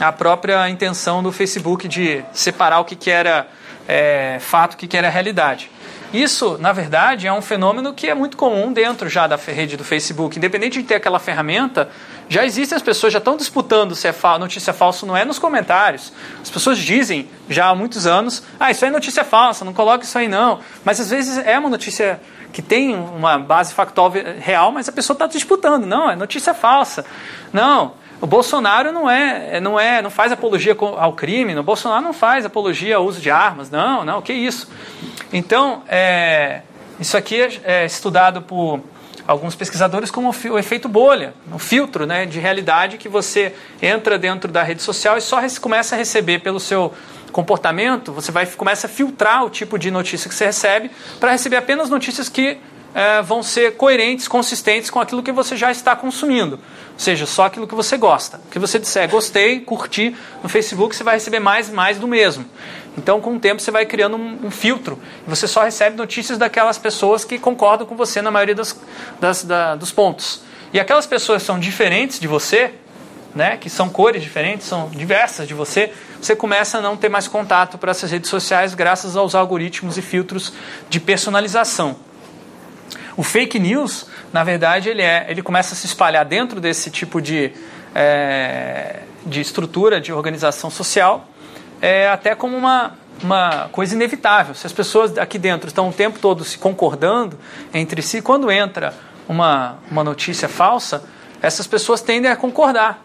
a 0.00 0.10
própria 0.10 0.68
intenção 0.68 1.22
do 1.22 1.30
Facebook 1.30 1.86
de 1.86 2.24
separar 2.32 2.80
o 2.80 2.84
que, 2.84 2.96
que 2.96 3.10
era 3.10 3.46
é, 3.86 4.38
fato, 4.40 4.74
o 4.74 4.76
que, 4.76 4.86
que 4.86 4.96
era 4.96 5.08
realidade. 5.08 5.70
Isso, 6.12 6.58
na 6.58 6.72
verdade, 6.72 7.26
é 7.26 7.32
um 7.32 7.40
fenômeno 7.40 7.94
que 7.94 8.06
é 8.06 8.14
muito 8.14 8.36
comum 8.36 8.70
dentro 8.70 9.08
já 9.08 9.26
da 9.26 9.36
rede 9.36 9.78
do 9.78 9.84
Facebook. 9.84 10.36
Independente 10.36 10.80
de 10.82 10.86
ter 10.86 10.96
aquela 10.96 11.18
ferramenta, 11.18 11.88
já 12.28 12.44
existem 12.44 12.76
as 12.76 12.82
pessoas, 12.82 13.14
já 13.14 13.18
estão 13.18 13.34
disputando 13.34 13.94
se 13.94 14.06
é 14.06 14.12
fa 14.12 14.38
notícia 14.38 14.74
falsa 14.74 15.06
ou 15.06 15.08
não 15.08 15.16
é 15.16 15.24
nos 15.24 15.38
comentários. 15.38 16.12
As 16.42 16.50
pessoas 16.50 16.78
dizem 16.78 17.30
já 17.48 17.68
há 17.68 17.74
muitos 17.74 18.06
anos, 18.06 18.42
ah, 18.60 18.70
isso 18.70 18.84
aí 18.84 18.90
é 18.90 18.92
notícia 18.92 19.24
falsa, 19.24 19.64
não 19.64 19.72
coloque 19.72 20.04
isso 20.04 20.18
aí 20.18 20.28
não. 20.28 20.60
Mas 20.84 21.00
às 21.00 21.08
vezes 21.08 21.38
é 21.38 21.58
uma 21.58 21.70
notícia 21.70 22.20
que 22.52 22.60
tem 22.60 22.94
uma 22.94 23.38
base 23.38 23.72
factual 23.72 24.12
real, 24.38 24.70
mas 24.70 24.90
a 24.90 24.92
pessoa 24.92 25.14
está 25.14 25.26
disputando. 25.26 25.86
Não, 25.86 26.10
é 26.10 26.14
notícia 26.14 26.52
falsa. 26.52 27.06
Não, 27.50 27.94
o 28.22 28.26
Bolsonaro 28.26 28.92
não 28.92 29.10
é, 29.10 29.60
não 29.60 29.78
é, 29.78 30.00
não 30.00 30.08
faz 30.08 30.30
apologia 30.30 30.76
ao 30.78 31.12
crime, 31.12 31.58
o 31.58 31.62
Bolsonaro 31.62 32.02
não 32.02 32.12
faz 32.12 32.46
apologia 32.46 32.94
ao 32.96 33.04
uso 33.04 33.20
de 33.20 33.32
armas, 33.32 33.68
não, 33.68 34.04
não, 34.04 34.22
que 34.22 34.32
isso. 34.32 34.68
Então, 35.32 35.82
é, 35.88 36.60
isso 37.00 37.16
aqui 37.16 37.40
é, 37.42 37.60
é 37.64 37.84
estudado 37.84 38.40
por 38.40 38.80
alguns 39.26 39.56
pesquisadores 39.56 40.08
como 40.08 40.30
o 40.30 40.58
efeito 40.58 40.88
bolha, 40.88 41.34
um 41.52 41.58
filtro 41.58 42.06
né, 42.06 42.24
de 42.24 42.38
realidade 42.38 42.96
que 42.96 43.08
você 43.08 43.56
entra 43.82 44.16
dentro 44.16 44.52
da 44.52 44.62
rede 44.62 44.82
social 44.82 45.18
e 45.18 45.20
só 45.20 45.40
começa 45.60 45.96
a 45.96 45.98
receber 45.98 46.38
pelo 46.38 46.60
seu 46.60 46.94
comportamento, 47.32 48.12
você 48.12 48.30
vai 48.30 48.46
começa 48.46 48.86
a 48.86 48.90
filtrar 48.90 49.44
o 49.44 49.50
tipo 49.50 49.76
de 49.76 49.90
notícia 49.90 50.28
que 50.28 50.34
você 50.34 50.44
recebe 50.44 50.92
para 51.18 51.32
receber 51.32 51.56
apenas 51.56 51.90
notícias 51.90 52.28
que 52.28 52.58
é, 52.94 53.22
vão 53.22 53.42
ser 53.42 53.76
coerentes, 53.76 54.28
consistentes 54.28 54.90
com 54.90 55.00
aquilo 55.00 55.22
que 55.22 55.32
você 55.32 55.56
já 55.56 55.70
está 55.70 55.96
consumindo. 55.96 56.56
Ou 56.56 56.98
seja, 56.98 57.26
só 57.26 57.46
aquilo 57.46 57.66
que 57.66 57.74
você 57.74 57.96
gosta. 57.96 58.40
O 58.46 58.50
que 58.50 58.58
você 58.58 58.78
disser 58.78 59.08
gostei, 59.08 59.60
curti 59.60 60.14
no 60.42 60.48
Facebook, 60.48 60.94
você 60.94 61.02
vai 61.02 61.14
receber 61.14 61.40
mais 61.40 61.68
e 61.68 61.72
mais 61.72 61.98
do 61.98 62.06
mesmo. 62.06 62.44
Então, 62.96 63.20
com 63.20 63.36
o 63.36 63.40
tempo, 63.40 63.62
você 63.62 63.70
vai 63.70 63.86
criando 63.86 64.16
um, 64.16 64.46
um, 64.46 64.50
filtro. 64.50 64.98
E 65.26 65.30
você 65.30 65.48
só 65.48 65.62
recebe 65.64 65.96
notícias 65.96 66.36
daquelas 66.36 66.76
pessoas 66.76 67.24
que 67.24 67.38
concordam 67.38 67.86
com 67.86 67.96
você 67.96 68.20
na 68.20 68.30
maioria 68.30 68.54
das, 68.54 68.78
das, 69.18 69.44
da, 69.44 69.74
dos 69.74 69.90
pontos. 69.90 70.42
E 70.72 70.78
aquelas 70.78 71.06
pessoas 71.06 71.42
que 71.42 71.46
são 71.46 71.58
diferentes 71.58 72.20
de 72.20 72.26
você, 72.26 72.74
né, 73.34 73.56
que 73.56 73.70
são 73.70 73.88
cores 73.88 74.22
diferentes, 74.22 74.66
são 74.66 74.90
diversas 74.90 75.48
de 75.48 75.54
você, 75.54 75.92
você 76.20 76.36
começa 76.36 76.78
a 76.78 76.80
não 76.82 76.96
ter 76.96 77.08
mais 77.08 77.26
contato 77.26 77.78
para 77.78 77.90
essas 77.90 78.10
redes 78.10 78.28
sociais 78.28 78.74
graças 78.74 79.16
aos 79.16 79.34
algoritmos 79.34 79.96
e 79.96 80.02
filtros 80.02 80.52
de 80.90 81.00
personalização. 81.00 81.96
O 83.16 83.22
fake 83.22 83.58
news, 83.58 84.06
na 84.32 84.42
verdade, 84.42 84.88
ele, 84.88 85.02
é, 85.02 85.26
ele 85.28 85.42
começa 85.42 85.74
a 85.74 85.76
se 85.76 85.86
espalhar 85.86 86.24
dentro 86.24 86.60
desse 86.60 86.90
tipo 86.90 87.20
de, 87.20 87.52
é, 87.94 89.00
de 89.26 89.40
estrutura 89.40 90.00
de 90.00 90.12
organização 90.12 90.70
social, 90.70 91.28
é, 91.80 92.08
até 92.08 92.34
como 92.34 92.56
uma, 92.56 92.92
uma 93.22 93.68
coisa 93.70 93.94
inevitável. 93.94 94.54
Se 94.54 94.66
as 94.66 94.72
pessoas 94.72 95.18
aqui 95.18 95.38
dentro 95.38 95.68
estão 95.68 95.88
o 95.88 95.92
tempo 95.92 96.18
todo 96.18 96.44
se 96.44 96.56
concordando 96.56 97.38
entre 97.74 98.00
si, 98.00 98.22
quando 98.22 98.50
entra 98.50 98.94
uma, 99.28 99.78
uma 99.90 100.02
notícia 100.02 100.48
falsa, 100.48 101.04
essas 101.40 101.66
pessoas 101.66 102.00
tendem 102.00 102.30
a 102.30 102.36
concordar. 102.36 103.04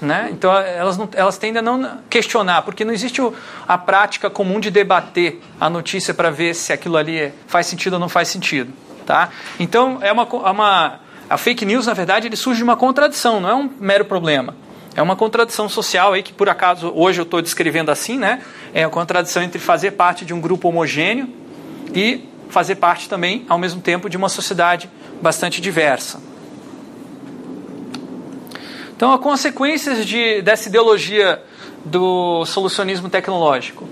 Né? 0.00 0.30
Então 0.32 0.52
elas, 0.52 0.98
não, 0.98 1.08
elas 1.14 1.38
tendem 1.38 1.60
a 1.60 1.62
não 1.62 1.98
questionar, 2.10 2.62
porque 2.62 2.84
não 2.84 2.92
existe 2.92 3.22
o, 3.22 3.32
a 3.68 3.78
prática 3.78 4.28
comum 4.28 4.58
de 4.58 4.68
debater 4.68 5.40
a 5.60 5.70
notícia 5.70 6.12
para 6.12 6.28
ver 6.28 6.54
se 6.54 6.72
aquilo 6.72 6.96
ali 6.96 7.32
faz 7.46 7.68
sentido 7.68 7.94
ou 7.94 7.98
não 8.00 8.08
faz 8.08 8.26
sentido. 8.26 8.72
Tá? 9.06 9.30
Então, 9.58 9.98
é 10.00 10.12
uma, 10.12 10.22
é 10.22 10.50
uma, 10.50 11.00
a 11.28 11.36
fake 11.36 11.64
news, 11.64 11.86
na 11.86 11.94
verdade, 11.94 12.28
ele 12.28 12.36
surge 12.36 12.58
de 12.58 12.64
uma 12.64 12.76
contradição, 12.76 13.40
não 13.40 13.48
é 13.48 13.54
um 13.54 13.70
mero 13.80 14.04
problema. 14.04 14.54
É 14.94 15.00
uma 15.00 15.16
contradição 15.16 15.68
social 15.68 16.12
aí 16.12 16.22
que, 16.22 16.32
por 16.32 16.48
acaso, 16.48 16.92
hoje 16.94 17.20
eu 17.20 17.24
estou 17.24 17.40
descrevendo 17.40 17.90
assim, 17.90 18.18
né? 18.18 18.42
É 18.74 18.84
a 18.84 18.90
contradição 18.90 19.42
entre 19.42 19.58
fazer 19.58 19.92
parte 19.92 20.24
de 20.24 20.34
um 20.34 20.40
grupo 20.40 20.68
homogêneo 20.68 21.28
e 21.94 22.28
fazer 22.50 22.74
parte 22.74 23.08
também, 23.08 23.46
ao 23.48 23.56
mesmo 23.56 23.80
tempo, 23.80 24.10
de 24.10 24.16
uma 24.16 24.28
sociedade 24.28 24.90
bastante 25.22 25.60
diversa. 25.60 26.20
Então, 28.94 29.10
as 29.12 29.20
consequências 29.20 30.06
de, 30.06 30.42
dessa 30.42 30.68
ideologia 30.68 31.42
do 31.84 32.44
solucionismo 32.44 33.08
tecnológico. 33.08 33.88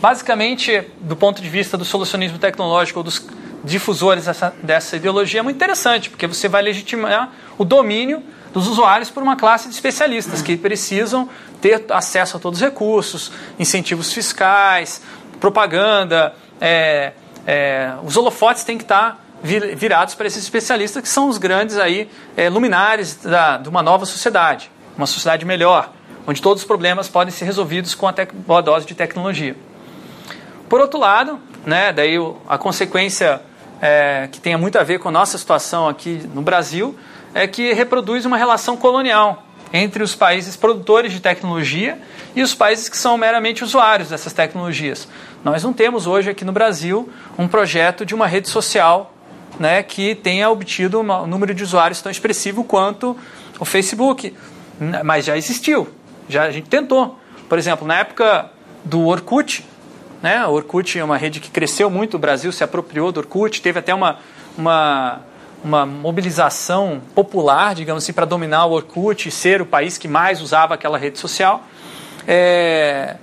Basicamente, 0.00 0.82
do 1.00 1.14
ponto 1.14 1.40
de 1.40 1.48
vista 1.48 1.78
do 1.78 1.84
solucionismo 1.84 2.38
tecnológico 2.38 2.98
ou 2.98 3.04
dos 3.04 3.24
difusores 3.64 4.24
dessa, 4.24 4.54
dessa 4.62 4.96
ideologia 4.96 5.40
é 5.40 5.42
muito 5.42 5.56
interessante, 5.56 6.10
porque 6.10 6.26
você 6.26 6.48
vai 6.48 6.62
legitimar 6.62 7.30
o 7.58 7.64
domínio 7.64 8.22
dos 8.52 8.66
usuários 8.66 9.10
por 9.10 9.22
uma 9.22 9.36
classe 9.36 9.68
de 9.68 9.74
especialistas 9.74 10.42
que 10.42 10.56
precisam 10.56 11.28
ter 11.60 11.84
acesso 11.90 12.36
a 12.36 12.40
todos 12.40 12.60
os 12.60 12.64
recursos, 12.64 13.30
incentivos 13.58 14.12
fiscais, 14.12 15.02
propaganda. 15.38 16.34
É, 16.60 17.12
é, 17.46 17.92
os 18.02 18.16
holofotes 18.16 18.64
têm 18.64 18.76
que 18.76 18.84
estar 18.84 19.24
virados 19.42 20.14
para 20.14 20.26
esses 20.26 20.42
especialistas 20.42 21.02
que 21.02 21.08
são 21.08 21.28
os 21.28 21.38
grandes 21.38 21.78
aí 21.78 22.10
é, 22.36 22.48
luminares 22.50 23.16
da, 23.16 23.56
de 23.56 23.68
uma 23.68 23.82
nova 23.82 24.04
sociedade, 24.04 24.70
uma 24.96 25.06
sociedade 25.06 25.46
melhor, 25.46 25.90
onde 26.26 26.42
todos 26.42 26.62
os 26.62 26.66
problemas 26.66 27.08
podem 27.08 27.32
ser 27.32 27.46
resolvidos 27.46 27.94
com 27.94 28.06
a 28.06 28.14
boa 28.46 28.60
dose 28.60 28.86
de 28.86 28.94
tecnologia. 28.94 29.56
Por 30.68 30.80
outro 30.80 31.00
lado, 31.00 31.40
né, 31.64 31.92
daí 31.92 32.16
a 32.48 32.58
consequência 32.58 33.40
é, 33.80 34.28
que 34.30 34.40
tenha 34.40 34.58
muito 34.58 34.78
a 34.78 34.82
ver 34.82 34.98
com 34.98 35.08
a 35.08 35.12
nossa 35.12 35.38
situação 35.38 35.88
aqui 35.88 36.28
no 36.34 36.42
Brasil 36.42 36.96
é 37.34 37.46
que 37.46 37.72
reproduz 37.72 38.26
uma 38.26 38.36
relação 38.36 38.76
colonial 38.76 39.44
entre 39.72 40.02
os 40.02 40.14
países 40.14 40.56
produtores 40.56 41.12
de 41.12 41.20
tecnologia 41.20 41.98
e 42.34 42.42
os 42.42 42.54
países 42.54 42.88
que 42.88 42.96
são 42.96 43.16
meramente 43.16 43.62
usuários 43.62 44.08
dessas 44.08 44.32
tecnologias. 44.32 45.08
Nós 45.44 45.62
não 45.62 45.72
temos 45.72 46.06
hoje 46.06 46.30
aqui 46.30 46.44
no 46.44 46.52
Brasil 46.52 47.08
um 47.38 47.46
projeto 47.46 48.04
de 48.04 48.14
uma 48.14 48.26
rede 48.26 48.48
social 48.48 49.14
né, 49.58 49.82
que 49.82 50.14
tenha 50.14 50.50
obtido 50.50 51.00
um 51.00 51.26
número 51.26 51.54
de 51.54 51.62
usuários 51.62 52.00
tão 52.02 52.10
expressivo 52.10 52.64
quanto 52.64 53.16
o 53.58 53.64
Facebook, 53.64 54.34
mas 55.04 55.26
já 55.26 55.36
existiu, 55.36 55.88
já 56.28 56.44
a 56.44 56.50
gente 56.50 56.68
tentou. 56.68 57.18
Por 57.48 57.58
exemplo, 57.58 57.86
na 57.86 57.98
época 57.98 58.50
do 58.84 59.06
Orkut, 59.06 59.64
né, 60.22 60.46
o 60.46 60.50
Orkut 60.50 60.98
é 60.98 61.04
uma 61.04 61.16
rede 61.16 61.40
que 61.40 61.50
cresceu 61.50 61.90
muito, 61.90 62.14
o 62.14 62.18
Brasil 62.18 62.52
se 62.52 62.62
apropriou 62.62 63.10
do 63.10 63.20
Orkut, 63.20 63.62
teve 63.62 63.78
até 63.78 63.94
uma, 63.94 64.18
uma, 64.56 65.20
uma 65.64 65.86
mobilização 65.86 67.00
popular, 67.14 67.74
digamos 67.74 68.04
assim, 68.04 68.12
para 68.12 68.26
dominar 68.26 68.66
o 68.66 68.72
Orkut 68.72 69.28
e 69.28 69.32
ser 69.32 69.62
o 69.62 69.66
país 69.66 69.96
que 69.96 70.08
mais 70.08 70.40
usava 70.40 70.74
aquela 70.74 70.98
rede 70.98 71.18
social. 71.18 71.64
É, 72.26 73.16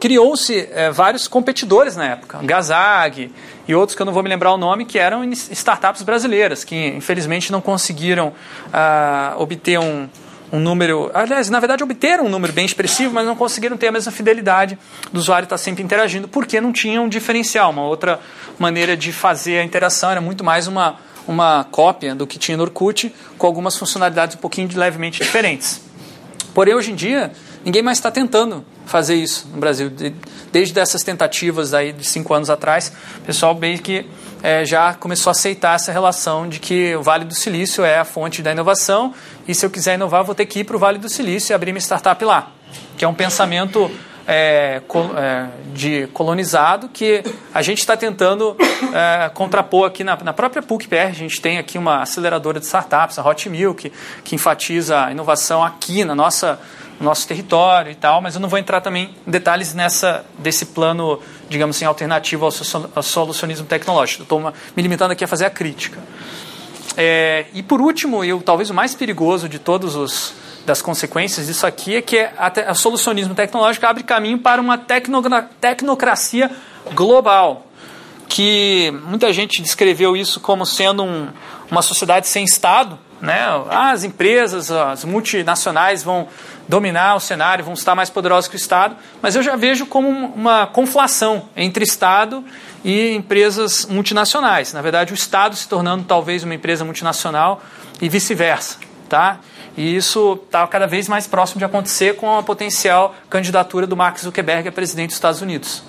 criou-se 0.00 0.68
é, 0.72 0.90
vários 0.90 1.28
competidores 1.28 1.96
na 1.96 2.06
época, 2.06 2.38
Gazag 2.42 3.30
e 3.68 3.74
outros 3.74 3.94
que 3.94 4.02
eu 4.02 4.06
não 4.06 4.12
vou 4.12 4.22
me 4.22 4.28
lembrar 4.28 4.52
o 4.52 4.56
nome, 4.56 4.84
que 4.84 4.98
eram 4.98 5.24
startups 5.24 6.02
brasileiras, 6.02 6.64
que 6.64 6.88
infelizmente 6.88 7.52
não 7.52 7.60
conseguiram 7.60 8.32
ah, 8.72 9.34
obter 9.38 9.78
um, 9.78 10.08
um 10.52 10.60
número. 10.60 11.10
Aliás, 11.12 11.50
na 11.50 11.58
verdade, 11.58 11.82
obteram 11.82 12.26
um 12.26 12.28
número 12.28 12.52
bem 12.52 12.64
expressivo, 12.64 13.12
mas 13.12 13.26
não 13.26 13.36
conseguiram 13.36 13.76
ter 13.76 13.88
a 13.88 13.92
mesma 13.92 14.12
fidelidade 14.12 14.78
do 15.12 15.18
usuário 15.18 15.44
estar 15.44 15.58
sempre 15.58 15.82
interagindo, 15.82 16.28
porque 16.28 16.60
não 16.60 16.72
tinham 16.72 17.04
um 17.04 17.08
diferencial. 17.08 17.70
Uma 17.70 17.82
outra 17.82 18.20
maneira 18.58 18.96
de 18.96 19.12
fazer 19.12 19.58
a 19.58 19.64
interação 19.64 20.10
era 20.10 20.20
muito 20.20 20.44
mais 20.44 20.66
uma, 20.66 20.96
uma 21.26 21.64
cópia 21.64 22.14
do 22.14 22.26
que 22.26 22.38
tinha 22.38 22.56
no 22.56 22.62
Orkut, 22.62 23.12
com 23.36 23.46
algumas 23.46 23.76
funcionalidades 23.76 24.36
um 24.36 24.40
pouquinho 24.40 24.68
levemente 24.74 25.22
diferentes. 25.22 25.80
Porém, 26.54 26.74
hoje 26.74 26.92
em 26.92 26.94
dia, 26.94 27.32
ninguém 27.64 27.82
mais 27.82 27.98
está 27.98 28.10
tentando 28.10 28.64
fazer 28.86 29.14
isso 29.14 29.46
no 29.52 29.58
Brasil. 29.58 29.92
Desde 30.50 30.78
essas 30.78 31.02
tentativas 31.02 31.74
aí 31.74 31.92
de 31.92 32.06
cinco 32.06 32.32
anos 32.32 32.48
atrás, 32.48 32.90
o 33.18 33.20
pessoal 33.22 33.54
bem 33.54 33.76
que 33.76 34.06
é, 34.42 34.64
já 34.64 34.94
começou 34.94 35.30
a 35.30 35.32
aceitar 35.32 35.74
essa 35.74 35.92
relação 35.92 36.48
de 36.48 36.58
que 36.58 36.94
o 36.94 37.02
Vale 37.02 37.24
do 37.24 37.34
Silício 37.34 37.84
é 37.84 37.98
a 37.98 38.04
fonte 38.04 38.42
da 38.42 38.52
inovação 38.52 39.14
e 39.46 39.54
se 39.54 39.64
eu 39.64 39.70
quiser 39.70 39.94
inovar, 39.94 40.24
vou 40.24 40.34
ter 40.34 40.46
que 40.46 40.60
ir 40.60 40.64
para 40.64 40.76
o 40.76 40.78
Vale 40.78 40.98
do 40.98 41.08
Silício 41.08 41.52
e 41.52 41.54
abrir 41.54 41.72
minha 41.72 41.80
startup 41.80 42.22
lá. 42.24 42.50
Que 42.96 43.04
é 43.04 43.08
um 43.08 43.14
pensamento 43.14 43.90
é, 44.26 44.82
é, 45.16 45.46
de 45.72 46.08
colonizado 46.08 46.88
que 46.88 47.22
a 47.54 47.62
gente 47.62 47.78
está 47.78 47.96
tentando 47.96 48.56
é, 48.92 49.28
contrapor 49.30 49.86
aqui 49.86 50.02
na, 50.02 50.16
na, 50.16 50.32
própria 50.32 50.62
PUC-PR. 50.62 51.08
A 51.08 51.12
gente 51.12 51.40
tem 51.40 51.58
aqui 51.58 51.78
uma 51.78 52.02
aceleradora 52.02 52.58
de 52.58 52.66
startups, 52.66 53.18
a 53.18 53.26
Hot 53.26 53.48
Milk, 53.48 53.92
que 54.24 54.34
enfatiza 54.34 55.04
a 55.06 55.12
inovação 55.12 55.62
aqui 55.62 56.04
na 56.04 56.14
nossa 56.14 56.58
no 56.98 57.04
nosso 57.04 57.28
território 57.28 57.92
e 57.92 57.94
tal, 57.94 58.22
mas 58.22 58.36
eu 58.36 58.40
não 58.40 58.48
vou 58.48 58.58
entrar 58.58 58.80
também 58.80 59.14
em 59.26 59.30
detalhes 59.30 59.74
nessa 59.74 60.24
desse 60.38 60.64
plano, 60.64 61.20
digamos 61.46 61.76
assim, 61.76 61.84
alternativo 61.84 62.46
ao 62.46 63.02
solucionismo 63.02 63.66
tecnológico. 63.66 64.22
Estou 64.22 64.40
me 64.40 64.82
limitando 64.82 65.12
aqui 65.12 65.22
a 65.22 65.28
fazer 65.28 65.44
a 65.44 65.50
crítica. 65.50 65.98
É, 66.96 67.44
e 67.52 67.62
por 67.62 67.82
último, 67.82 68.24
e 68.24 68.40
talvez 68.40 68.70
o 68.70 68.74
mais 68.74 68.94
perigoso 68.94 69.46
de 69.46 69.58
todos 69.58 69.94
os 69.94 70.34
das 70.66 70.82
consequências 70.82 71.46
disso 71.46 71.66
aqui 71.66 71.96
é 71.96 72.02
que 72.02 72.18
a, 72.18 72.74
solucionismo 72.74 73.34
tecnológico 73.34 73.86
abre 73.86 74.02
caminho 74.02 74.38
para 74.38 74.60
uma 74.60 74.76
tecnocracia 74.76 76.50
global, 76.92 77.66
que 78.28 78.92
muita 79.04 79.32
gente 79.32 79.62
descreveu 79.62 80.16
isso 80.16 80.40
como 80.40 80.66
sendo 80.66 81.04
um, 81.04 81.28
uma 81.70 81.80
sociedade 81.80 82.26
sem 82.26 82.44
Estado, 82.44 82.98
né? 83.20 83.46
As 83.70 84.04
empresas, 84.04 84.70
as 84.70 85.04
multinacionais 85.04 86.02
vão 86.02 86.28
dominar 86.68 87.14
o 87.14 87.20
cenário, 87.20 87.64
vão 87.64 87.74
estar 87.74 87.94
mais 87.94 88.10
poderosos 88.10 88.48
que 88.48 88.56
o 88.56 88.58
Estado, 88.58 88.96
mas 89.22 89.36
eu 89.36 89.42
já 89.42 89.56
vejo 89.56 89.86
como 89.86 90.08
uma 90.08 90.66
conflação 90.66 91.48
entre 91.56 91.84
Estado 91.84 92.44
e 92.84 93.14
empresas 93.14 93.86
multinacionais. 93.86 94.72
Na 94.72 94.82
verdade, 94.82 95.12
o 95.12 95.14
Estado 95.14 95.54
se 95.56 95.68
tornando 95.68 96.04
talvez 96.04 96.42
uma 96.42 96.54
empresa 96.54 96.84
multinacional 96.84 97.62
e 98.02 98.08
vice-versa. 98.08 98.78
Tá? 99.08 99.38
E 99.76 99.94
isso 99.94 100.40
está 100.44 100.66
cada 100.66 100.86
vez 100.86 101.08
mais 101.08 101.26
próximo 101.26 101.58
de 101.58 101.64
acontecer 101.64 102.16
com 102.16 102.38
a 102.38 102.42
potencial 102.42 103.14
candidatura 103.28 103.86
do 103.86 103.96
Mark 103.96 104.18
Zuckerberg 104.18 104.68
a 104.68 104.72
presidente 104.72 105.08
dos 105.08 105.16
Estados 105.16 105.42
Unidos. 105.42 105.82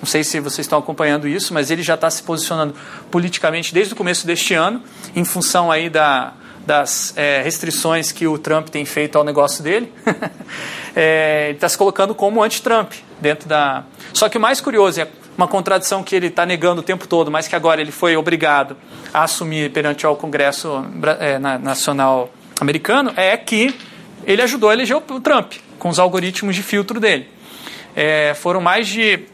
Não 0.00 0.06
sei 0.06 0.24
se 0.24 0.40
vocês 0.40 0.64
estão 0.64 0.78
acompanhando 0.78 1.28
isso, 1.28 1.52
mas 1.52 1.70
ele 1.70 1.82
já 1.82 1.94
está 1.94 2.10
se 2.10 2.22
posicionando 2.22 2.74
politicamente 3.10 3.72
desde 3.72 3.92
o 3.92 3.96
começo 3.96 4.26
deste 4.26 4.54
ano, 4.54 4.82
em 5.14 5.24
função 5.24 5.70
aí 5.70 5.90
da, 5.90 6.32
das 6.66 7.12
é, 7.16 7.42
restrições 7.42 8.10
que 8.10 8.26
o 8.26 8.38
Trump 8.38 8.68
tem 8.68 8.84
feito 8.84 9.16
ao 9.16 9.24
negócio 9.24 9.62
dele, 9.62 9.92
é, 10.96 11.46
ele 11.48 11.56
está 11.56 11.68
se 11.68 11.76
colocando 11.76 12.14
como 12.14 12.42
anti-Trump 12.42 12.92
dentro 13.20 13.48
da. 13.48 13.84
Só 14.14 14.28
que 14.28 14.38
o 14.38 14.40
mais 14.40 14.60
curioso 14.60 15.02
é 15.02 15.08
uma 15.36 15.46
contradição 15.46 16.02
que 16.02 16.16
ele 16.16 16.28
está 16.28 16.44
negando 16.46 16.80
o 16.80 16.84
tempo 16.84 17.06
todo, 17.06 17.30
mas 17.30 17.46
que 17.46 17.54
agora 17.54 17.80
ele 17.80 17.92
foi 17.92 18.16
obrigado 18.16 18.76
a 19.12 19.24
assumir 19.24 19.70
perante 19.70 20.06
o 20.06 20.16
Congresso 20.16 20.84
é, 21.18 21.38
Nacional 21.38 22.30
Americano, 22.60 23.12
é 23.16 23.36
que 23.36 23.74
ele 24.24 24.42
ajudou 24.42 24.70
a 24.70 24.74
eleger 24.74 24.96
o 24.96 25.20
Trump 25.20 25.54
com 25.78 25.88
os 25.88 25.98
algoritmos 25.98 26.54
de 26.54 26.62
filtro 26.62 27.00
dele. 27.00 27.28
É, 27.96 28.34
foram 28.34 28.60
mais 28.60 28.86
de 28.86 29.24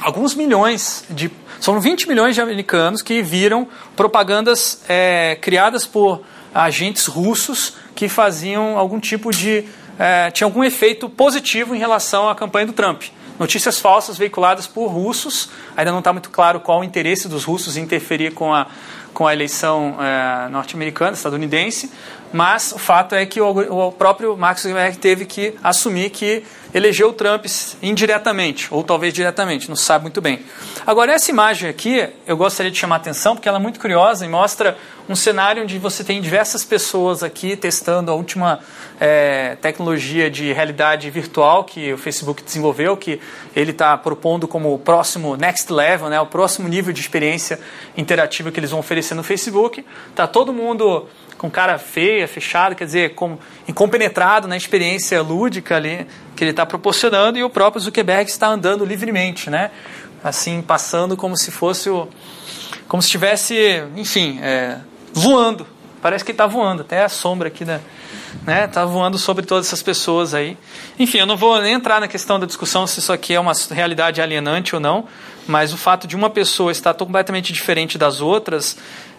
alguns 0.00 0.34
milhões 0.34 1.04
de 1.10 1.30
são 1.60 1.80
20 1.80 2.08
milhões 2.08 2.36
de 2.36 2.40
americanos 2.40 3.02
que 3.02 3.20
viram 3.20 3.66
propagandas 3.96 4.80
é, 4.88 5.36
criadas 5.40 5.84
por 5.84 6.22
agentes 6.54 7.06
russos 7.06 7.74
que 7.94 8.08
faziam 8.08 8.78
algum 8.78 9.00
tipo 9.00 9.32
de. 9.32 9.64
É, 9.98 10.30
tinha 10.30 10.46
algum 10.46 10.62
efeito 10.62 11.08
positivo 11.08 11.74
em 11.74 11.78
relação 11.78 12.28
à 12.28 12.34
campanha 12.34 12.66
do 12.66 12.72
Trump. 12.72 13.02
Notícias 13.38 13.80
falsas 13.80 14.16
veiculadas 14.16 14.66
por 14.66 14.86
russos, 14.86 15.48
ainda 15.76 15.90
não 15.90 15.98
está 15.98 16.12
muito 16.12 16.30
claro 16.30 16.60
qual 16.60 16.80
o 16.80 16.84
interesse 16.84 17.28
dos 17.28 17.44
russos 17.44 17.76
em 17.76 17.82
interferir 17.82 18.32
com 18.32 18.54
a, 18.54 18.66
com 19.12 19.26
a 19.26 19.32
eleição 19.32 19.96
é, 20.00 20.48
norte-americana, 20.48 21.12
estadunidense, 21.12 21.90
mas 22.32 22.72
o 22.72 22.78
fato 22.78 23.14
é 23.14 23.24
que 23.24 23.40
o, 23.40 23.92
próprio 23.92 24.36
Mark 24.36 24.58
Zuckerberg 24.58 24.98
teve 24.98 25.24
que 25.24 25.54
assumir 25.62 26.10
que 26.10 26.44
elegeu 26.74 27.08
o 27.08 27.12
Trump 27.12 27.46
indiretamente, 27.82 28.68
ou 28.70 28.84
talvez 28.84 29.14
diretamente, 29.14 29.68
não 29.68 29.76
sabe 29.76 30.02
muito 30.02 30.20
bem. 30.20 30.40
Agora, 30.86 31.12
essa 31.12 31.30
imagem 31.30 31.68
aqui, 31.68 32.06
eu 32.26 32.36
gostaria 32.36 32.70
de 32.70 32.78
chamar 32.78 32.96
a 32.96 32.98
atenção, 32.98 33.34
porque 33.34 33.48
ela 33.48 33.58
é 33.58 33.60
muito 33.60 33.80
curiosa 33.80 34.26
e 34.26 34.28
mostra 34.28 34.76
um 35.08 35.16
cenário 35.16 35.62
onde 35.62 35.78
você 35.78 36.04
tem 36.04 36.20
diversas 36.20 36.64
pessoas 36.64 37.22
aqui 37.22 37.56
testando 37.56 38.10
a 38.10 38.14
última 38.14 38.60
é, 39.00 39.56
tecnologia 39.62 40.30
de 40.30 40.52
realidade 40.52 41.08
virtual 41.08 41.64
que 41.64 41.92
o 41.94 41.96
Facebook 41.96 42.42
desenvolveu, 42.42 42.96
que 42.96 43.18
ele 43.56 43.70
está 43.70 43.96
propondo 43.96 44.46
como 44.46 44.74
o 44.74 44.78
próximo 44.78 45.36
next 45.36 45.72
level, 45.72 46.10
né, 46.10 46.20
o 46.20 46.26
próximo 46.26 46.68
nível 46.68 46.92
de 46.92 47.00
experiência 47.00 47.58
interativa 47.96 48.52
que 48.52 48.60
eles 48.60 48.70
vão 48.70 48.80
oferecer 48.80 49.14
no 49.14 49.22
Facebook. 49.22 49.84
Está 50.10 50.26
todo 50.26 50.52
mundo 50.52 51.06
com 51.38 51.48
cara 51.48 51.78
feia, 51.78 52.26
fechada, 52.26 52.74
quer 52.74 52.84
dizer, 52.84 53.14
com, 53.14 53.38
incompenetrado 53.66 54.48
na 54.48 54.56
experiência 54.56 55.22
lúdica 55.22 55.76
ali 55.76 56.06
que 56.34 56.44
ele 56.44 56.50
está 56.50 56.66
proporcionando 56.66 57.38
e 57.38 57.44
o 57.44 57.48
próprio 57.48 57.80
Zuckerberg 57.80 58.28
está 58.28 58.48
andando 58.48 58.84
livremente, 58.84 59.48
né? 59.48 59.70
Assim, 60.22 60.60
passando 60.60 61.16
como 61.16 61.36
se 61.36 61.50
fosse 61.50 61.88
o, 61.88 62.08
como 62.88 63.00
se 63.00 63.06
estivesse, 63.06 63.54
enfim, 63.96 64.40
é, 64.42 64.78
voando. 65.12 65.66
Parece 66.02 66.24
que 66.24 66.30
ele 66.30 66.34
está 66.34 66.46
voando, 66.46 66.82
até 66.82 67.02
a 67.02 67.08
sombra 67.08 67.48
aqui 67.48 67.64
da, 67.64 67.80
né? 68.44 68.64
Está 68.64 68.84
voando 68.84 69.18
sobre 69.18 69.44
todas 69.44 69.66
essas 69.66 69.82
pessoas 69.82 70.34
aí. 70.34 70.56
Enfim, 70.98 71.18
eu 71.18 71.26
não 71.26 71.36
vou 71.36 71.60
nem 71.60 71.74
entrar 71.74 72.00
na 72.00 72.08
questão 72.08 72.38
da 72.38 72.46
discussão 72.46 72.86
se 72.86 72.98
isso 72.98 73.12
aqui 73.12 73.34
é 73.34 73.40
uma 73.40 73.52
realidade 73.70 74.20
alienante 74.20 74.74
ou 74.74 74.80
não, 74.80 75.06
mas 75.46 75.72
o 75.72 75.76
fato 75.76 76.06
de 76.06 76.14
uma 76.14 76.30
pessoa 76.30 76.70
estar 76.72 76.94
completamente 76.94 77.52
diferente 77.52 77.98
das 77.98 78.20
outras 78.20 78.76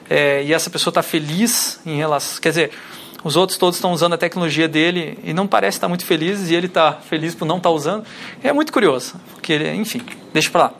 é, 0.09 0.43
e 0.43 0.53
essa 0.53 0.69
pessoa 0.69 0.91
está 0.91 1.03
feliz 1.03 1.79
em 1.85 1.97
relação. 1.97 2.41
Quer 2.41 2.49
dizer, 2.49 2.71
os 3.23 3.35
outros 3.35 3.57
todos 3.57 3.75
estão 3.75 3.91
usando 3.91 4.13
a 4.13 4.17
tecnologia 4.17 4.67
dele 4.67 5.19
e 5.23 5.33
não 5.33 5.45
parece 5.45 5.77
estar 5.77 5.87
muito 5.87 6.05
feliz 6.05 6.49
e 6.49 6.55
ele 6.55 6.67
está 6.67 6.93
feliz 6.93 7.35
por 7.35 7.45
não 7.45 7.57
estar 7.57 7.69
usando. 7.69 8.05
É 8.41 8.53
muito 8.53 8.71
curioso, 8.71 9.15
porque 9.33 9.53
ele, 9.53 9.73
enfim, 9.73 10.01
deixa 10.33 10.49
para 10.49 10.63
lá. 10.63 10.73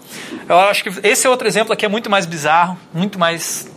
Eu 0.48 0.58
acho 0.58 0.84
que 0.84 1.08
esse 1.08 1.28
é 1.28 1.30
outro 1.30 1.48
exemplo 1.48 1.74
aqui 1.74 1.86
é 1.86 1.90
muito 1.90 2.10
mais 2.10 2.26
bizarro, 2.26 2.78
muito 2.94 3.20
mais 3.20 3.70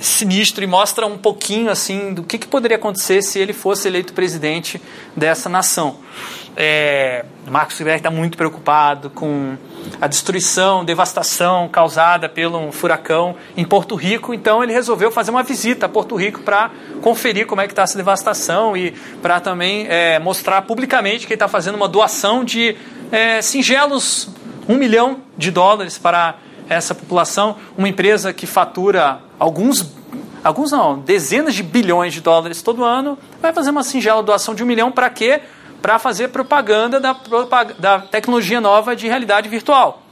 sinistro 0.00 0.62
e 0.62 0.66
mostra 0.66 1.06
um 1.06 1.18
pouquinho 1.18 1.70
assim 1.70 2.14
do 2.14 2.22
que, 2.22 2.38
que 2.38 2.46
poderia 2.46 2.76
acontecer 2.76 3.22
se 3.22 3.38
ele 3.38 3.52
fosse 3.52 3.88
eleito 3.88 4.12
presidente 4.12 4.80
dessa 5.16 5.48
nação. 5.48 5.98
É, 6.60 7.24
Marcos 7.48 7.74
Zuckerberg 7.74 8.00
está 8.00 8.10
muito 8.10 8.36
preocupado 8.36 9.10
com 9.10 9.56
a 10.00 10.08
destruição, 10.08 10.84
devastação 10.84 11.68
causada 11.68 12.28
pelo 12.28 12.72
furacão 12.72 13.36
em 13.56 13.64
Porto 13.64 13.94
Rico, 13.94 14.34
então 14.34 14.60
ele 14.60 14.72
resolveu 14.72 15.12
fazer 15.12 15.30
uma 15.30 15.44
visita 15.44 15.86
a 15.86 15.88
Porto 15.88 16.16
Rico 16.16 16.40
para 16.40 16.72
conferir 17.00 17.46
como 17.46 17.60
é 17.60 17.66
que 17.66 17.72
está 17.72 17.82
essa 17.82 17.96
devastação 17.96 18.76
e 18.76 18.90
para 19.22 19.38
também 19.38 19.86
é, 19.88 20.18
mostrar 20.18 20.62
publicamente 20.62 21.28
que 21.28 21.32
ele 21.32 21.36
está 21.36 21.46
fazendo 21.46 21.76
uma 21.76 21.86
doação 21.86 22.42
de 22.42 22.74
é, 23.12 23.40
singelos 23.40 24.28
um 24.68 24.74
milhão 24.74 25.18
de 25.36 25.52
dólares 25.52 25.96
para 25.96 26.38
essa 26.68 26.92
população, 26.92 27.56
uma 27.76 27.88
empresa 27.88 28.32
que 28.32 28.46
fatura 28.46 29.20
alguns, 29.38 29.86
alguns 30.42 30.72
não, 30.72 30.98
dezenas 30.98 31.54
de 31.54 31.62
bilhões 31.62 32.12
de 32.12 32.20
dólares 32.20 32.62
todo 32.62 32.82
ano, 32.82 33.16
vai 33.40 33.52
fazer 33.52 33.70
uma 33.70 33.84
singela 33.84 34.24
doação 34.24 34.56
de 34.56 34.64
um 34.64 34.66
milhão 34.66 34.90
para 34.90 35.08
quê? 35.08 35.40
Para 35.80 35.98
fazer 35.98 36.28
propaganda 36.28 36.98
da, 37.00 37.16
da 37.78 38.00
tecnologia 38.00 38.60
nova 38.60 38.96
de 38.96 39.06
realidade 39.06 39.48
virtual. 39.48 40.02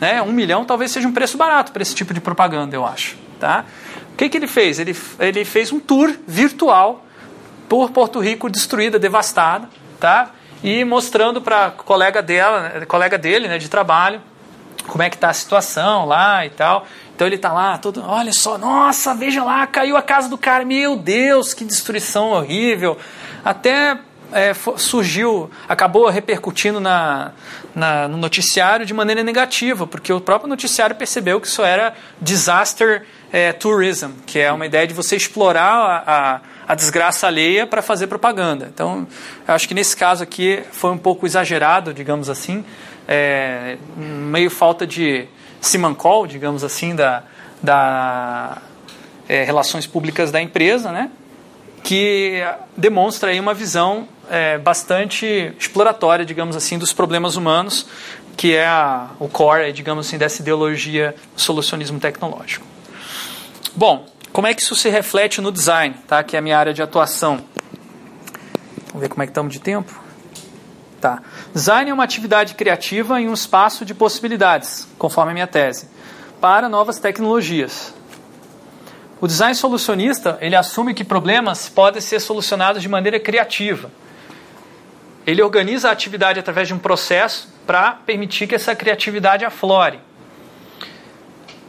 Né? 0.00 0.22
Um 0.22 0.32
milhão 0.32 0.64
talvez 0.64 0.90
seja 0.90 1.08
um 1.08 1.12
preço 1.12 1.36
barato 1.36 1.72
para 1.72 1.82
esse 1.82 1.94
tipo 1.94 2.14
de 2.14 2.20
propaganda, 2.20 2.74
eu 2.74 2.86
acho. 2.86 3.16
Tá? 3.40 3.64
O 4.12 4.16
que, 4.16 4.28
que 4.28 4.36
ele 4.36 4.46
fez? 4.46 4.78
Ele, 4.78 4.96
ele 5.18 5.44
fez 5.44 5.72
um 5.72 5.80
tour 5.80 6.14
virtual 6.26 7.04
por 7.68 7.90
Porto 7.90 8.20
Rico 8.20 8.48
destruída, 8.48 8.98
devastada, 8.98 9.68
tá? 10.00 10.32
e 10.62 10.84
mostrando 10.84 11.40
para 11.40 11.70
colega 11.70 12.22
dela, 12.22 12.84
colega 12.86 13.16
dele, 13.16 13.48
né, 13.48 13.58
de 13.58 13.68
trabalho, 13.68 14.20
como 14.86 15.02
é 15.02 15.10
que 15.10 15.16
está 15.16 15.30
a 15.30 15.34
situação 15.34 16.06
lá 16.06 16.44
e 16.44 16.50
tal. 16.50 16.86
Então 17.14 17.26
ele 17.26 17.36
está 17.36 17.52
lá, 17.52 17.78
todo, 17.78 18.02
olha 18.04 18.32
só, 18.32 18.56
nossa, 18.56 19.14
veja 19.14 19.42
lá, 19.42 19.66
caiu 19.66 19.96
a 19.96 20.02
casa 20.02 20.28
do 20.28 20.38
cara, 20.38 20.64
meu 20.64 20.96
Deus, 20.96 21.52
que 21.52 21.64
destruição 21.64 22.30
horrível. 22.30 22.96
Até 23.44 23.98
é, 24.32 24.52
surgiu, 24.76 25.50
acabou 25.68 26.08
repercutindo 26.08 26.80
na, 26.80 27.32
na, 27.74 28.08
no 28.08 28.16
noticiário 28.16 28.84
de 28.84 28.92
maneira 28.92 29.22
negativa, 29.22 29.86
porque 29.86 30.12
o 30.12 30.20
próprio 30.20 30.48
noticiário 30.48 30.94
percebeu 30.94 31.40
que 31.40 31.46
isso 31.46 31.62
era 31.62 31.94
disaster 32.20 33.06
é, 33.32 33.52
tourism, 33.52 34.10
que 34.26 34.38
é 34.38 34.52
uma 34.52 34.66
ideia 34.66 34.86
de 34.86 34.94
você 34.94 35.16
explorar 35.16 35.72
a, 35.72 36.02
a, 36.06 36.40
a 36.68 36.74
desgraça 36.74 37.26
alheia 37.26 37.66
para 37.66 37.80
fazer 37.80 38.06
propaganda. 38.06 38.70
Então, 38.72 39.06
acho 39.46 39.66
que 39.66 39.74
nesse 39.74 39.96
caso 39.96 40.22
aqui 40.22 40.62
foi 40.72 40.90
um 40.90 40.98
pouco 40.98 41.26
exagerado, 41.26 41.94
digamos 41.94 42.28
assim, 42.28 42.64
é, 43.06 43.78
meio 43.96 44.50
falta 44.50 44.86
de 44.86 45.26
simancol, 45.60 46.26
digamos 46.26 46.62
assim, 46.62 46.94
da, 46.94 47.22
da 47.62 48.58
é, 49.28 49.44
relações 49.44 49.86
públicas 49.86 50.30
da 50.30 50.40
empresa, 50.40 50.92
né? 50.92 51.10
que 51.82 52.42
demonstra 52.76 53.30
aí 53.30 53.40
uma 53.40 53.54
visão 53.54 54.06
é, 54.30 54.58
bastante 54.58 55.54
exploratória, 55.58 56.24
digamos 56.24 56.56
assim, 56.56 56.78
dos 56.78 56.92
problemas 56.92 57.36
humanos, 57.36 57.86
que 58.36 58.54
é 58.54 58.66
a, 58.66 59.10
o 59.18 59.28
core, 59.28 59.72
digamos 59.72 60.06
assim, 60.06 60.16
dessa 60.16 60.42
ideologia 60.42 61.14
do 61.34 61.40
solucionismo 61.40 61.98
tecnológico. 61.98 62.64
Bom, 63.74 64.06
como 64.32 64.46
é 64.46 64.54
que 64.54 64.62
isso 64.62 64.76
se 64.76 64.88
reflete 64.88 65.40
no 65.40 65.50
design, 65.50 65.94
tá? 66.06 66.22
que 66.22 66.36
é 66.36 66.38
a 66.38 66.42
minha 66.42 66.58
área 66.58 66.72
de 66.72 66.82
atuação? 66.82 67.42
Vamos 68.88 69.00
ver 69.00 69.08
como 69.08 69.22
é 69.22 69.26
que 69.26 69.30
estamos 69.30 69.52
de 69.52 69.60
tempo. 69.60 70.08
Tá. 71.00 71.22
Design 71.54 71.90
é 71.90 71.94
uma 71.94 72.04
atividade 72.04 72.54
criativa 72.54 73.20
em 73.20 73.28
um 73.28 73.34
espaço 73.34 73.84
de 73.84 73.94
possibilidades, 73.94 74.88
conforme 74.98 75.30
a 75.30 75.34
minha 75.34 75.46
tese, 75.46 75.88
para 76.40 76.68
novas 76.68 76.98
tecnologias. 76.98 77.94
O 79.20 79.26
design 79.26 79.54
solucionista, 79.54 80.38
ele 80.40 80.54
assume 80.54 80.94
que 80.94 81.04
problemas 81.04 81.68
podem 81.68 82.00
ser 82.00 82.20
solucionados 82.20 82.80
de 82.80 82.88
maneira 82.88 83.18
criativa. 83.18 83.90
Ele 85.28 85.42
organiza 85.42 85.90
a 85.90 85.92
atividade 85.92 86.40
através 86.40 86.68
de 86.68 86.72
um 86.72 86.78
processo 86.78 87.52
para 87.66 87.92
permitir 87.92 88.46
que 88.46 88.54
essa 88.54 88.74
criatividade 88.74 89.44
aflore. 89.44 90.00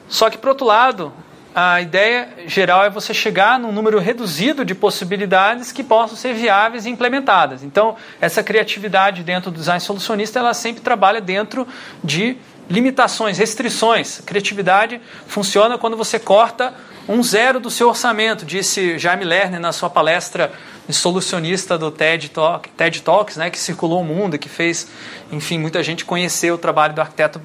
Só 0.07 0.29
que, 0.29 0.37
por 0.37 0.51
outro 0.51 0.65
lado, 0.65 1.11
a 1.53 1.81
ideia 1.81 2.29
geral 2.47 2.85
é 2.85 2.89
você 2.89 3.13
chegar 3.13 3.59
num 3.59 3.73
número 3.73 3.99
reduzido 3.99 4.63
de 4.63 4.73
possibilidades 4.73 5.73
que 5.73 5.83
possam 5.83 6.15
ser 6.15 6.33
viáveis 6.33 6.85
e 6.85 6.89
implementadas. 6.89 7.61
Então, 7.61 7.97
essa 8.21 8.41
criatividade 8.41 9.23
dentro 9.23 9.51
do 9.51 9.57
design 9.57 9.81
solucionista, 9.81 10.39
ela 10.39 10.53
sempre 10.53 10.81
trabalha 10.81 11.19
dentro 11.19 11.67
de 12.01 12.37
limitações, 12.69 13.37
restrições. 13.37 14.21
Criatividade 14.25 15.01
funciona 15.27 15.77
quando 15.77 15.97
você 15.97 16.19
corta 16.19 16.73
um 17.07 17.23
zero 17.23 17.59
do 17.59 17.71
seu 17.71 17.89
orçamento, 17.89 18.45
disse 18.45 18.99
Jaime 18.99 19.25
Lerner 19.25 19.59
na 19.59 19.71
sua 19.71 19.89
palestra 19.89 20.51
solucionista 20.89 21.77
do 21.77 21.91
TED, 21.91 22.29
Talk, 22.29 22.69
TED 22.69 23.01
Talks, 23.01 23.37
né, 23.37 23.49
que 23.49 23.59
circulou 23.59 24.01
o 24.01 24.05
mundo, 24.05 24.37
que 24.37 24.49
fez, 24.49 24.87
enfim, 25.31 25.57
muita 25.57 25.81
gente 25.83 26.05
conhecer 26.05 26.51
o 26.51 26.57
trabalho 26.57 26.93
do 26.93 27.01
arquiteto 27.01 27.41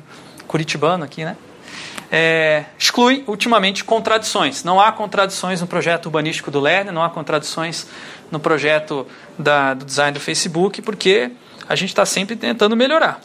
curitibano 0.46 1.04
aqui, 1.04 1.24
né? 1.24 1.37
é, 2.16 2.64
exclui 2.78 3.24
ultimamente 3.26 3.82
contradições. 3.82 4.62
Não 4.62 4.80
há 4.80 4.92
contradições 4.92 5.60
no 5.60 5.66
projeto 5.66 6.06
urbanístico 6.06 6.48
do 6.48 6.60
Lerner, 6.60 6.92
não 6.92 7.02
há 7.02 7.10
contradições 7.10 7.88
no 8.30 8.38
projeto 8.38 9.04
da, 9.37 9.74
do 9.74 9.84
design 9.84 10.12
do 10.12 10.20
Facebook, 10.20 10.80
porque 10.80 11.32
a 11.68 11.74
gente 11.74 11.88
está 11.88 12.06
sempre 12.06 12.37
tentando 12.37 12.76
melhorar. 12.76 13.20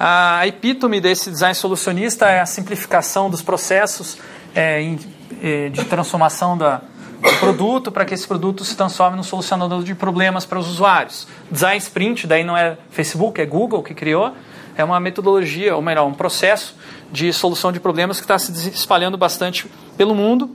A 0.00 0.46
epítome 0.46 1.00
desse 1.00 1.28
design 1.28 1.54
solucionista 1.56 2.26
é 2.26 2.38
a 2.38 2.46
simplificação 2.46 3.28
dos 3.28 3.42
processos 3.42 4.16
é, 4.54 4.94
é, 5.42 5.68
de 5.70 5.84
transformação 5.86 6.56
da, 6.56 6.82
do 7.20 7.32
produto 7.40 7.90
para 7.90 8.04
que 8.04 8.14
esse 8.14 8.26
produto 8.26 8.64
se 8.64 8.76
transforme 8.76 9.16
num 9.16 9.24
solucionador 9.24 9.82
de 9.82 9.96
problemas 9.96 10.46
para 10.46 10.56
os 10.56 10.68
usuários. 10.68 11.26
Design 11.50 11.78
Sprint, 11.78 12.28
daí 12.28 12.44
não 12.44 12.56
é 12.56 12.78
Facebook, 12.90 13.40
é 13.40 13.46
Google 13.46 13.82
que 13.82 13.92
criou, 13.92 14.32
é 14.76 14.84
uma 14.84 15.00
metodologia, 15.00 15.74
ou 15.74 15.82
melhor, 15.82 16.06
um 16.06 16.14
processo 16.14 16.76
de 17.10 17.32
solução 17.32 17.72
de 17.72 17.80
problemas 17.80 18.18
que 18.18 18.24
está 18.24 18.38
se 18.38 18.68
espalhando 18.68 19.18
bastante 19.18 19.66
pelo 19.96 20.14
mundo. 20.14 20.48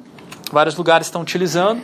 Vários 0.54 0.78
lugares 0.78 1.08
estão 1.08 1.22
utilizando, 1.22 1.82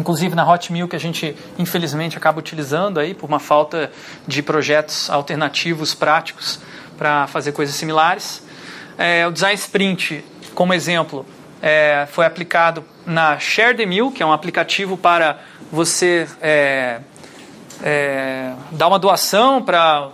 inclusive 0.00 0.34
na 0.34 0.50
Hot 0.50 0.72
Mill 0.72 0.88
que 0.88 0.96
a 0.96 1.00
gente 1.00 1.36
infelizmente 1.58 2.16
acaba 2.16 2.38
utilizando 2.38 2.98
aí 2.98 3.12
por 3.12 3.26
uma 3.26 3.38
falta 3.38 3.90
de 4.26 4.42
projetos 4.42 5.10
alternativos 5.10 5.94
práticos 5.94 6.58
para 6.98 7.28
fazer 7.28 7.52
coisas 7.52 7.74
similares. 7.76 8.42
É, 8.98 9.26
o 9.26 9.30
Design 9.30 9.54
Sprint, 9.54 10.24
como 10.54 10.74
exemplo, 10.74 11.24
é, 11.62 12.06
foi 12.10 12.26
aplicado 12.26 12.84
na 13.06 13.38
Share 13.38 13.76
the 13.76 13.86
Mill, 13.86 14.10
que 14.10 14.22
é 14.22 14.26
um 14.26 14.32
aplicativo 14.32 14.96
para 14.96 15.38
você 15.70 16.28
é, 16.42 17.00
é 17.82 18.52
dar 18.72 18.88
uma 18.88 18.98
doação 18.98 19.62
para 19.62 20.10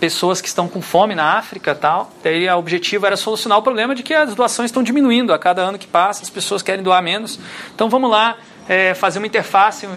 pessoas 0.00 0.40
que 0.40 0.48
estão 0.48 0.68
com 0.68 0.82
fome 0.82 1.14
na 1.14 1.38
África 1.38 1.74
tal. 1.74 2.10
Daí 2.22 2.48
o 2.48 2.58
objetivo 2.58 3.06
era 3.06 3.16
solucionar 3.16 3.58
o 3.58 3.62
problema 3.62 3.94
de 3.94 4.02
que 4.02 4.14
as 4.14 4.34
doações 4.34 4.70
estão 4.70 4.82
diminuindo 4.82 5.32
a 5.32 5.38
cada 5.38 5.62
ano 5.62 5.78
que 5.78 5.86
passa, 5.86 6.22
as 6.22 6.30
pessoas 6.30 6.62
querem 6.62 6.82
doar 6.82 7.02
menos. 7.02 7.38
Então 7.74 7.88
vamos 7.88 8.10
lá 8.10 8.36
é, 8.68 8.94
fazer 8.94 9.18
uma 9.18 9.26
interface, 9.26 9.88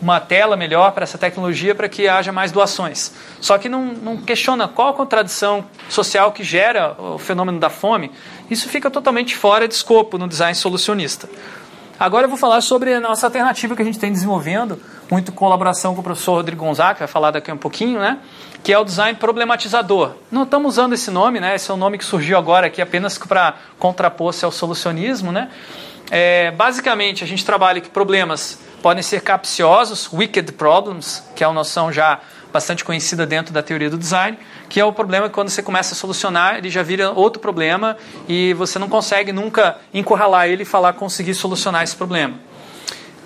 uma 0.00 0.18
tela 0.20 0.56
melhor 0.56 0.92
para 0.92 1.04
essa 1.04 1.18
tecnologia 1.18 1.74
para 1.74 1.88
que 1.88 2.08
haja 2.08 2.32
mais 2.32 2.50
doações. 2.50 3.12
Só 3.40 3.58
que 3.58 3.68
não, 3.68 3.86
não 3.86 4.16
questiona 4.16 4.66
qual 4.66 4.88
a 4.88 4.94
contradição 4.94 5.64
social 5.88 6.32
que 6.32 6.42
gera 6.42 6.96
o 6.98 7.18
fenômeno 7.18 7.58
da 7.58 7.70
fome. 7.70 8.10
Isso 8.50 8.68
fica 8.68 8.90
totalmente 8.90 9.36
fora 9.36 9.68
de 9.68 9.74
escopo 9.74 10.18
no 10.18 10.26
design 10.26 10.54
solucionista. 10.54 11.28
Agora 11.98 12.24
eu 12.24 12.28
vou 12.30 12.38
falar 12.38 12.62
sobre 12.62 12.94
a 12.94 13.00
nossa 13.00 13.26
alternativa 13.26 13.76
que 13.76 13.82
a 13.82 13.84
gente 13.84 13.98
tem 13.98 14.10
desenvolvendo, 14.10 14.80
muito 15.10 15.32
colaboração 15.32 15.94
com 15.94 16.00
o 16.00 16.04
professor 16.04 16.36
Rodrigo 16.36 16.64
Gonzaga, 16.64 16.94
que 16.94 16.98
vai 17.00 17.08
falar 17.08 17.30
daqui 17.30 17.50
a 17.50 17.54
um 17.54 17.58
pouquinho, 17.58 18.00
né? 18.00 18.18
que 18.62 18.72
é 18.72 18.78
o 18.78 18.84
design 18.84 19.18
problematizador. 19.18 20.12
Não 20.30 20.42
estamos 20.42 20.74
usando 20.74 20.92
esse 20.92 21.10
nome, 21.10 21.40
né? 21.40 21.54
Esse 21.54 21.70
é 21.70 21.74
um 21.74 21.76
nome 21.76 21.98
que 21.98 22.04
surgiu 22.04 22.36
agora 22.36 22.66
aqui 22.66 22.82
apenas 22.82 23.16
para 23.16 23.54
contrapor-se 23.78 24.44
ao 24.44 24.52
solucionismo, 24.52 25.32
né? 25.32 25.48
É, 26.10 26.50
basicamente, 26.50 27.24
a 27.24 27.26
gente 27.26 27.44
trabalha 27.44 27.80
que 27.80 27.88
problemas 27.88 28.58
podem 28.82 29.02
ser 29.02 29.20
capciosos, 29.20 30.12
wicked 30.12 30.52
problems, 30.52 31.22
que 31.34 31.44
é 31.44 31.46
uma 31.46 31.54
noção 31.54 31.92
já 31.92 32.20
bastante 32.52 32.84
conhecida 32.84 33.24
dentro 33.26 33.52
da 33.52 33.62
teoria 33.62 33.88
do 33.88 33.96
design, 33.96 34.38
que 34.68 34.80
é 34.80 34.84
o 34.84 34.92
problema 34.92 35.28
que 35.28 35.34
quando 35.34 35.48
você 35.48 35.62
começa 35.62 35.94
a 35.94 35.96
solucionar, 35.96 36.56
ele 36.56 36.68
já 36.68 36.82
vira 36.82 37.10
outro 37.10 37.40
problema 37.40 37.96
e 38.28 38.52
você 38.54 38.78
não 38.78 38.88
consegue 38.88 39.32
nunca 39.32 39.78
encurralar 39.94 40.48
ele 40.48 40.62
e 40.62 40.66
falar 40.66 40.92
conseguir 40.94 41.34
solucionar 41.34 41.82
esse 41.82 41.94
problema. 41.94 42.34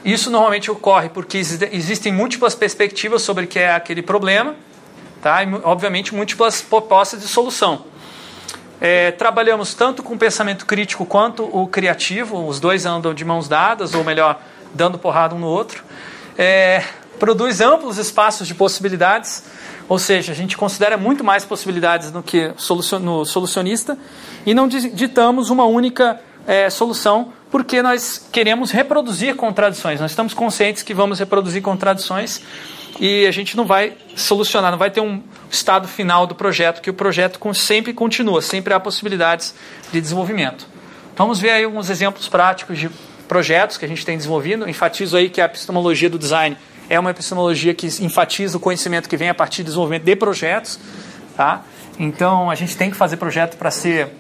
Isso 0.05 0.31
normalmente 0.31 0.71
ocorre 0.71 1.09
porque 1.09 1.39
existem 1.39 2.13
múltiplas 2.13 2.55
perspectivas 2.55 3.23
sobre 3.23 3.45
o 3.45 3.49
que 3.49 3.59
é 3.59 3.73
aquele 3.73 4.03
problema, 4.03 4.55
tá? 5.23 5.43
e, 5.43 5.49
obviamente, 5.63 6.15
múltiplas 6.15 6.61
propostas 6.61 7.23
de 7.23 7.27
solução. 7.27 7.87
É, 8.81 9.13
trabalhamos 9.13 9.73
tanto 9.73 10.03
com 10.03 10.13
o 10.13 10.19
pensamento 10.19 10.67
crítico 10.67 11.07
quanto 11.07 11.45
o 11.45 11.67
criativo, 11.67 12.47
os 12.47 12.61
dois 12.61 12.85
andam 12.85 13.15
de 13.15 13.25
mãos 13.25 13.49
dadas, 13.49 13.95
ou 13.95 14.05
melhor, 14.05 14.39
dando 14.75 14.99
porrada 14.99 15.35
um 15.35 15.39
no 15.39 15.47
outro. 15.47 15.85
É, 16.37 16.83
produz 17.19 17.61
amplos 17.61 17.97
espaços 17.97 18.47
de 18.47 18.55
possibilidades, 18.55 19.45
ou 19.89 19.99
seja, 19.99 20.33
a 20.33 20.35
gente 20.35 20.57
considera 20.57 20.97
muito 20.97 21.23
mais 21.23 21.45
possibilidades 21.45 22.11
do 22.11 22.23
que 22.23 22.53
no 23.01 23.25
solucionista 23.25 23.97
e 24.45 24.53
não 24.53 24.67
ditamos 24.69 25.51
uma 25.51 25.65
única 25.65 26.21
é, 26.47 26.69
solução 26.69 27.33
porque 27.51 27.81
nós 27.83 28.29
queremos 28.33 28.71
reproduzir 28.73 29.37
contradições. 29.37 30.01
Nós 30.01 30.11
estamos 30.11 30.35
conscientes 30.35 30.83
que 30.83 30.93
vamos 30.93 31.19
reproduzir 31.21 31.63
contradições 31.63 32.43
e 32.99 33.27
a 33.27 33.31
gente 33.31 33.57
não 33.57 33.65
vai 33.65 33.97
solucionar, 34.17 34.71
não 34.71 34.79
vai 34.79 34.91
ter 34.91 35.01
um 35.01 35.23
estado 35.51 35.87
final 35.87 36.27
do 36.27 36.35
projeto, 36.35 36.81
que 36.81 36.91
o 36.91 36.95
projeto 36.95 37.39
sempre 37.55 37.93
continua, 37.93 38.43
sempre 38.43 38.75
há 38.75 38.81
possibilidades 38.81 39.55
de 39.93 40.01
desenvolvimento. 40.01 40.67
Vamos 41.17 41.39
ver 41.39 41.51
aí 41.51 41.65
alguns 41.65 41.91
exemplos 41.91 42.29
práticos 42.29 42.79
de 42.79 42.91
projetos 43.29 43.77
que 43.77 43.85
a 43.85 43.89
gente 43.89 44.05
tem 44.05 44.17
desenvolvido. 44.17 44.69
Enfatizo 44.69 45.17
aí 45.17 45.29
que 45.31 45.41
a 45.41 45.45
epistemologia 45.47 46.11
do 46.11 46.19
design 46.19 46.57
é 46.89 46.99
uma 46.99 47.11
epistemologia 47.11 47.75
que 47.75 47.87
enfatiza 48.03 48.57
o 48.57 48.61
conhecimento 48.61 49.09
que 49.09 49.17
vem 49.17 49.29
a 49.29 49.35
partir 49.35 49.63
do 49.63 49.67
desenvolvimento 49.67 50.05
de 50.05 50.17
projetos, 50.17 50.79
tá? 51.37 51.63
Então 51.99 52.51
a 52.51 52.55
gente 52.55 52.77
tem 52.77 52.91
que 52.91 52.97
fazer 52.97 53.17
projeto 53.17 53.57
para 53.57 53.71
ser 53.71 54.11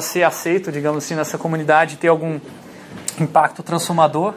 ser 0.00 0.24
aceito, 0.24 0.72
digamos 0.72 1.04
assim, 1.04 1.14
nessa 1.14 1.38
comunidade 1.38 1.94
e 1.94 1.96
ter 1.96 2.08
algum 2.08 2.40
impacto 3.20 3.62
transformador. 3.62 4.34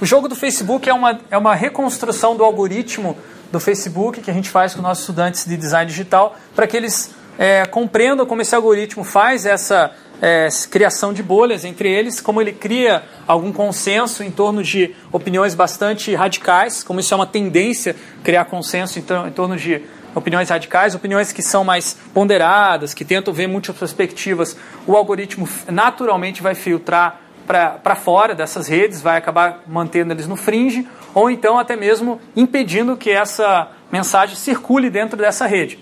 O 0.00 0.06
jogo 0.06 0.28
do 0.28 0.34
Facebook 0.34 0.88
é 0.88 0.92
uma, 0.92 1.20
é 1.30 1.38
uma 1.38 1.54
reconstrução 1.54 2.36
do 2.36 2.42
algoritmo 2.42 3.16
do 3.52 3.60
Facebook 3.60 4.20
que 4.20 4.30
a 4.30 4.34
gente 4.34 4.50
faz 4.50 4.74
com 4.74 4.82
nossos 4.82 5.02
estudantes 5.02 5.44
de 5.44 5.56
design 5.56 5.88
digital 5.88 6.36
para 6.54 6.66
que 6.66 6.76
eles 6.76 7.14
é, 7.38 7.66
compreendam 7.66 8.26
como 8.26 8.42
esse 8.42 8.54
algoritmo 8.54 9.04
faz 9.04 9.46
essa 9.46 9.92
é, 10.20 10.48
criação 10.70 11.12
de 11.12 11.22
bolhas 11.22 11.64
entre 11.64 11.90
eles, 11.90 12.20
como 12.20 12.40
ele 12.40 12.52
cria 12.52 13.02
algum 13.26 13.52
consenso 13.52 14.22
em 14.22 14.30
torno 14.30 14.62
de 14.62 14.94
opiniões 15.12 15.54
bastante 15.54 16.14
radicais, 16.14 16.82
como 16.82 17.00
isso 17.00 17.14
é 17.14 17.16
uma 17.16 17.26
tendência 17.26 17.96
criar 18.22 18.44
consenso 18.44 18.98
em, 18.98 19.02
em 19.02 19.32
torno 19.32 19.56
de 19.56 19.82
opiniões 20.14 20.48
radicais, 20.48 20.94
opiniões 20.94 21.32
que 21.32 21.42
são 21.42 21.64
mais 21.64 21.96
ponderadas, 22.12 22.92
que 22.92 23.04
tentam 23.04 23.32
ver 23.32 23.46
muitas 23.46 23.76
perspectivas, 23.76 24.56
o 24.86 24.96
algoritmo 24.96 25.48
naturalmente 25.68 26.42
vai 26.42 26.54
filtrar 26.54 27.20
para 27.46 27.96
fora 27.96 28.34
dessas 28.34 28.68
redes, 28.68 29.00
vai 29.00 29.16
acabar 29.16 29.62
mantendo 29.66 30.12
eles 30.12 30.26
no 30.26 30.36
fringe, 30.36 30.86
ou 31.12 31.28
então 31.28 31.58
até 31.58 31.74
mesmo 31.74 32.20
impedindo 32.36 32.96
que 32.96 33.10
essa 33.10 33.68
mensagem 33.90 34.36
circule 34.36 34.88
dentro 34.88 35.16
dessa 35.16 35.46
rede. 35.46 35.78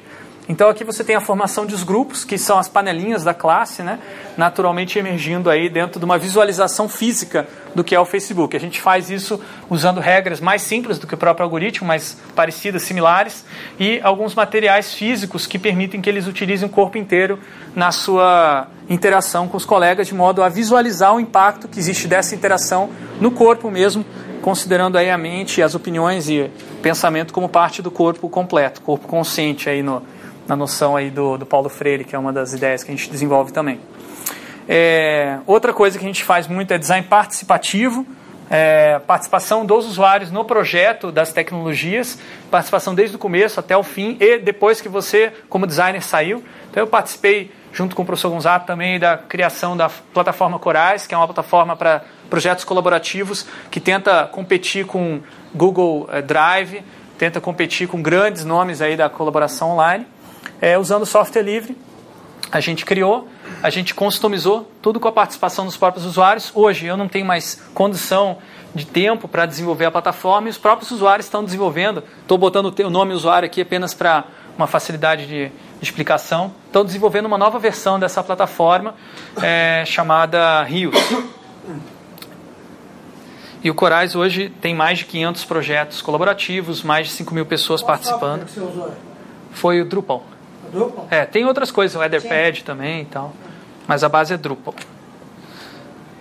Então 0.48 0.70
aqui 0.70 0.82
você 0.82 1.04
tem 1.04 1.14
a 1.14 1.20
formação 1.20 1.66
dos 1.66 1.82
grupos, 1.82 2.24
que 2.24 2.38
são 2.38 2.58
as 2.58 2.68
panelinhas 2.68 3.22
da 3.22 3.34
classe, 3.34 3.82
né? 3.82 3.98
naturalmente 4.34 4.98
emergindo 4.98 5.50
aí 5.50 5.68
dentro 5.68 5.98
de 5.98 6.04
uma 6.06 6.16
visualização 6.16 6.88
física 6.88 7.46
do 7.74 7.84
que 7.84 7.94
é 7.94 8.00
o 8.00 8.04
Facebook. 8.06 8.56
A 8.56 8.60
gente 8.60 8.80
faz 8.80 9.10
isso 9.10 9.38
usando 9.68 10.00
regras 10.00 10.40
mais 10.40 10.62
simples 10.62 10.98
do 10.98 11.06
que 11.06 11.14
o 11.14 11.18
próprio 11.18 11.44
algoritmo, 11.44 11.86
mas 11.86 12.16
parecidas, 12.34 12.82
similares, 12.82 13.44
e 13.78 14.00
alguns 14.02 14.34
materiais 14.34 14.94
físicos 14.94 15.46
que 15.46 15.58
permitem 15.58 16.00
que 16.00 16.08
eles 16.08 16.26
utilizem 16.26 16.66
o 16.66 16.70
corpo 16.70 16.96
inteiro 16.96 17.38
na 17.76 17.92
sua 17.92 18.68
interação 18.88 19.48
com 19.48 19.56
os 19.58 19.66
colegas, 19.66 20.06
de 20.06 20.14
modo 20.14 20.42
a 20.42 20.48
visualizar 20.48 21.14
o 21.14 21.20
impacto 21.20 21.68
que 21.68 21.78
existe 21.78 22.08
dessa 22.08 22.34
interação 22.34 22.88
no 23.20 23.30
corpo 23.30 23.70
mesmo, 23.70 24.02
considerando 24.40 24.96
aí 24.96 25.10
a 25.10 25.18
mente, 25.18 25.60
as 25.60 25.74
opiniões 25.74 26.26
e 26.30 26.50
pensamento 26.80 27.34
como 27.34 27.50
parte 27.50 27.82
do 27.82 27.90
corpo 27.90 28.30
completo, 28.30 28.80
corpo 28.80 29.06
consciente 29.06 29.68
aí 29.68 29.82
no 29.82 30.02
na 30.48 30.56
noção 30.56 30.96
aí 30.96 31.10
do, 31.10 31.36
do 31.36 31.44
Paulo 31.44 31.68
Freire, 31.68 32.04
que 32.04 32.16
é 32.16 32.18
uma 32.18 32.32
das 32.32 32.54
ideias 32.54 32.82
que 32.82 32.90
a 32.90 32.96
gente 32.96 33.10
desenvolve 33.10 33.52
também. 33.52 33.78
É, 34.66 35.38
outra 35.46 35.72
coisa 35.72 35.98
que 35.98 36.04
a 36.04 36.08
gente 36.08 36.24
faz 36.24 36.48
muito 36.48 36.72
é 36.72 36.78
design 36.78 37.06
participativo, 37.06 38.06
é, 38.50 38.98
participação 39.00 39.64
dos 39.64 39.86
usuários 39.86 40.30
no 40.30 40.44
projeto 40.44 41.12
das 41.12 41.32
tecnologias, 41.32 42.18
participação 42.50 42.94
desde 42.94 43.16
o 43.16 43.18
começo 43.18 43.60
até 43.60 43.76
o 43.76 43.82
fim 43.82 44.16
e 44.18 44.38
depois 44.38 44.80
que 44.80 44.88
você, 44.88 45.32
como 45.50 45.66
designer, 45.66 46.02
saiu. 46.02 46.42
Então 46.70 46.82
eu 46.82 46.86
participei 46.86 47.50
junto 47.70 47.94
com 47.94 48.02
o 48.02 48.06
professor 48.06 48.30
Gonzato 48.30 48.66
também 48.66 48.98
da 48.98 49.18
criação 49.18 49.76
da 49.76 49.90
plataforma 50.14 50.58
Corais, 50.58 51.06
que 51.06 51.14
é 51.14 51.18
uma 51.18 51.26
plataforma 51.26 51.76
para 51.76 52.02
projetos 52.30 52.64
colaborativos 52.64 53.46
que 53.70 53.80
tenta 53.80 54.26
competir 54.26 54.86
com 54.86 55.20
Google 55.54 56.08
é, 56.10 56.22
Drive, 56.22 56.82
tenta 57.18 57.38
competir 57.40 57.86
com 57.86 58.00
grandes 58.00 58.46
nomes 58.46 58.80
aí 58.80 58.96
da 58.96 59.10
colaboração 59.10 59.72
online 59.72 60.06
é, 60.60 60.78
usando 60.78 61.06
software 61.06 61.42
livre. 61.42 61.76
A 62.50 62.60
gente 62.60 62.86
criou, 62.86 63.28
a 63.62 63.68
gente 63.68 63.94
customizou, 63.94 64.70
tudo 64.80 64.98
com 64.98 65.08
a 65.08 65.12
participação 65.12 65.66
dos 65.66 65.76
próprios 65.76 66.06
usuários. 66.06 66.50
Hoje 66.54 66.86
eu 66.86 66.96
não 66.96 67.06
tenho 67.06 67.26
mais 67.26 67.62
condição 67.74 68.38
de 68.74 68.86
tempo 68.86 69.28
para 69.28 69.44
desenvolver 69.44 69.84
a 69.84 69.90
plataforma 69.90 70.48
e 70.48 70.50
os 70.50 70.58
próprios 70.58 70.90
usuários 70.90 71.26
estão 71.26 71.44
desenvolvendo. 71.44 72.02
Estou 72.22 72.38
botando 72.38 72.74
o 72.84 72.90
nome 72.90 73.12
usuário 73.12 73.46
aqui 73.46 73.60
apenas 73.60 73.92
para 73.92 74.24
uma 74.56 74.66
facilidade 74.66 75.26
de, 75.26 75.52
explicação. 75.80 76.52
Estão 76.66 76.84
desenvolvendo 76.84 77.26
uma 77.26 77.38
nova 77.38 77.58
versão 77.58 78.00
dessa 78.00 78.22
plataforma 78.22 78.94
é, 79.42 79.84
chamada 79.86 80.62
Rios. 80.64 80.96
E 83.62 83.70
o 83.70 83.74
Corais 83.74 84.14
hoje 84.14 84.52
tem 84.60 84.74
mais 84.74 84.98
de 84.98 85.04
500 85.04 85.44
projetos 85.44 86.02
colaborativos, 86.02 86.82
mais 86.82 87.08
de 87.08 87.12
5 87.14 87.34
mil 87.34 87.44
pessoas 87.44 87.80
Qual 87.80 87.88
participando. 87.88 88.46
Foi 89.50 89.80
o 89.80 89.84
Drupal. 89.84 90.24
Drupal? 90.68 91.06
É, 91.10 91.24
tem 91.24 91.44
outras 91.44 91.70
coisas, 91.70 92.00
o 92.00 92.02
Etherpad 92.02 92.64
também 92.64 93.02
e 93.02 93.04
tal. 93.06 93.32
Mas 93.86 94.04
a 94.04 94.08
base 94.08 94.34
é 94.34 94.36
Drupal. 94.36 94.74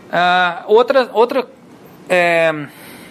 Uh, 0.08 0.64
outra, 0.68 1.10
outra, 1.14 1.48
é, 2.08 2.68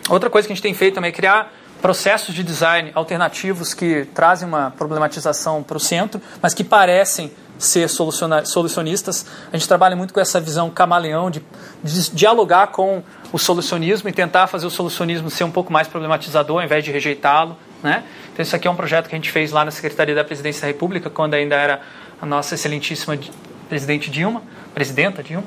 outra 0.09 0.31
coisa 0.31 0.49
que 0.49 0.53
a 0.53 0.57
gente 0.57 0.63
tem 0.63 0.75
feito 0.75 0.95
também 0.95 1.11
é 1.11 1.13
criar 1.13 1.53
processos 1.81 2.35
de 2.35 2.43
design 2.43 2.91
alternativos 2.95 3.75
que 3.75 4.07
trazem 4.15 4.49
uma 4.49 4.71
problematização 4.71 5.63
para 5.63 5.77
o 5.77 5.81
centro, 5.81 6.21
mas 6.41 6.55
que 6.55 6.65
parecem 6.65 7.31
ser 7.59 7.89
solucionistas. 7.89 9.27
A 9.53 9.57
gente 9.57 9.67
trabalha 9.69 9.97
muito 9.97 10.13
com 10.13 10.21
essa 10.21 10.41
visão 10.41 10.71
camaleão 10.71 11.31
de, 11.31 11.43
de, 11.83 12.11
dialogar 12.11 12.69
com 12.69 13.03
o 13.33 13.39
solucionismo 13.39 14.09
e 14.09 14.13
tentar 14.13 14.47
fazer 14.47 14.67
o 14.67 14.71
solucionismo 14.71 15.31
ser 15.31 15.45
um 15.45 15.51
pouco 15.51 15.73
mais 15.73 15.89
problematizador 15.89 16.59
ao 16.59 16.65
invés 16.65 16.85
de 16.85 16.91
rejeitá-lo. 16.91 17.57
Né? 17.83 18.05
Então, 18.37 18.43
isso 18.43 18.55
aqui 18.55 18.69
é 18.69 18.71
um 18.71 18.77
projeto 18.77 19.09
que 19.09 19.15
a 19.15 19.19
gente 19.19 19.33
fez 19.33 19.51
lá 19.51 19.65
na 19.65 19.71
Secretaria 19.71 20.15
da 20.15 20.23
Presidência 20.23 20.61
da 20.61 20.67
República, 20.67 21.09
quando 21.09 21.33
ainda 21.33 21.57
era 21.57 21.81
a 22.21 22.27
nossa 22.27 22.55
excelentíssima 22.55 23.19
presidente 23.67 24.11
Dilma, 24.11 24.43
presidenta 24.75 25.23
Dilma, 25.23 25.47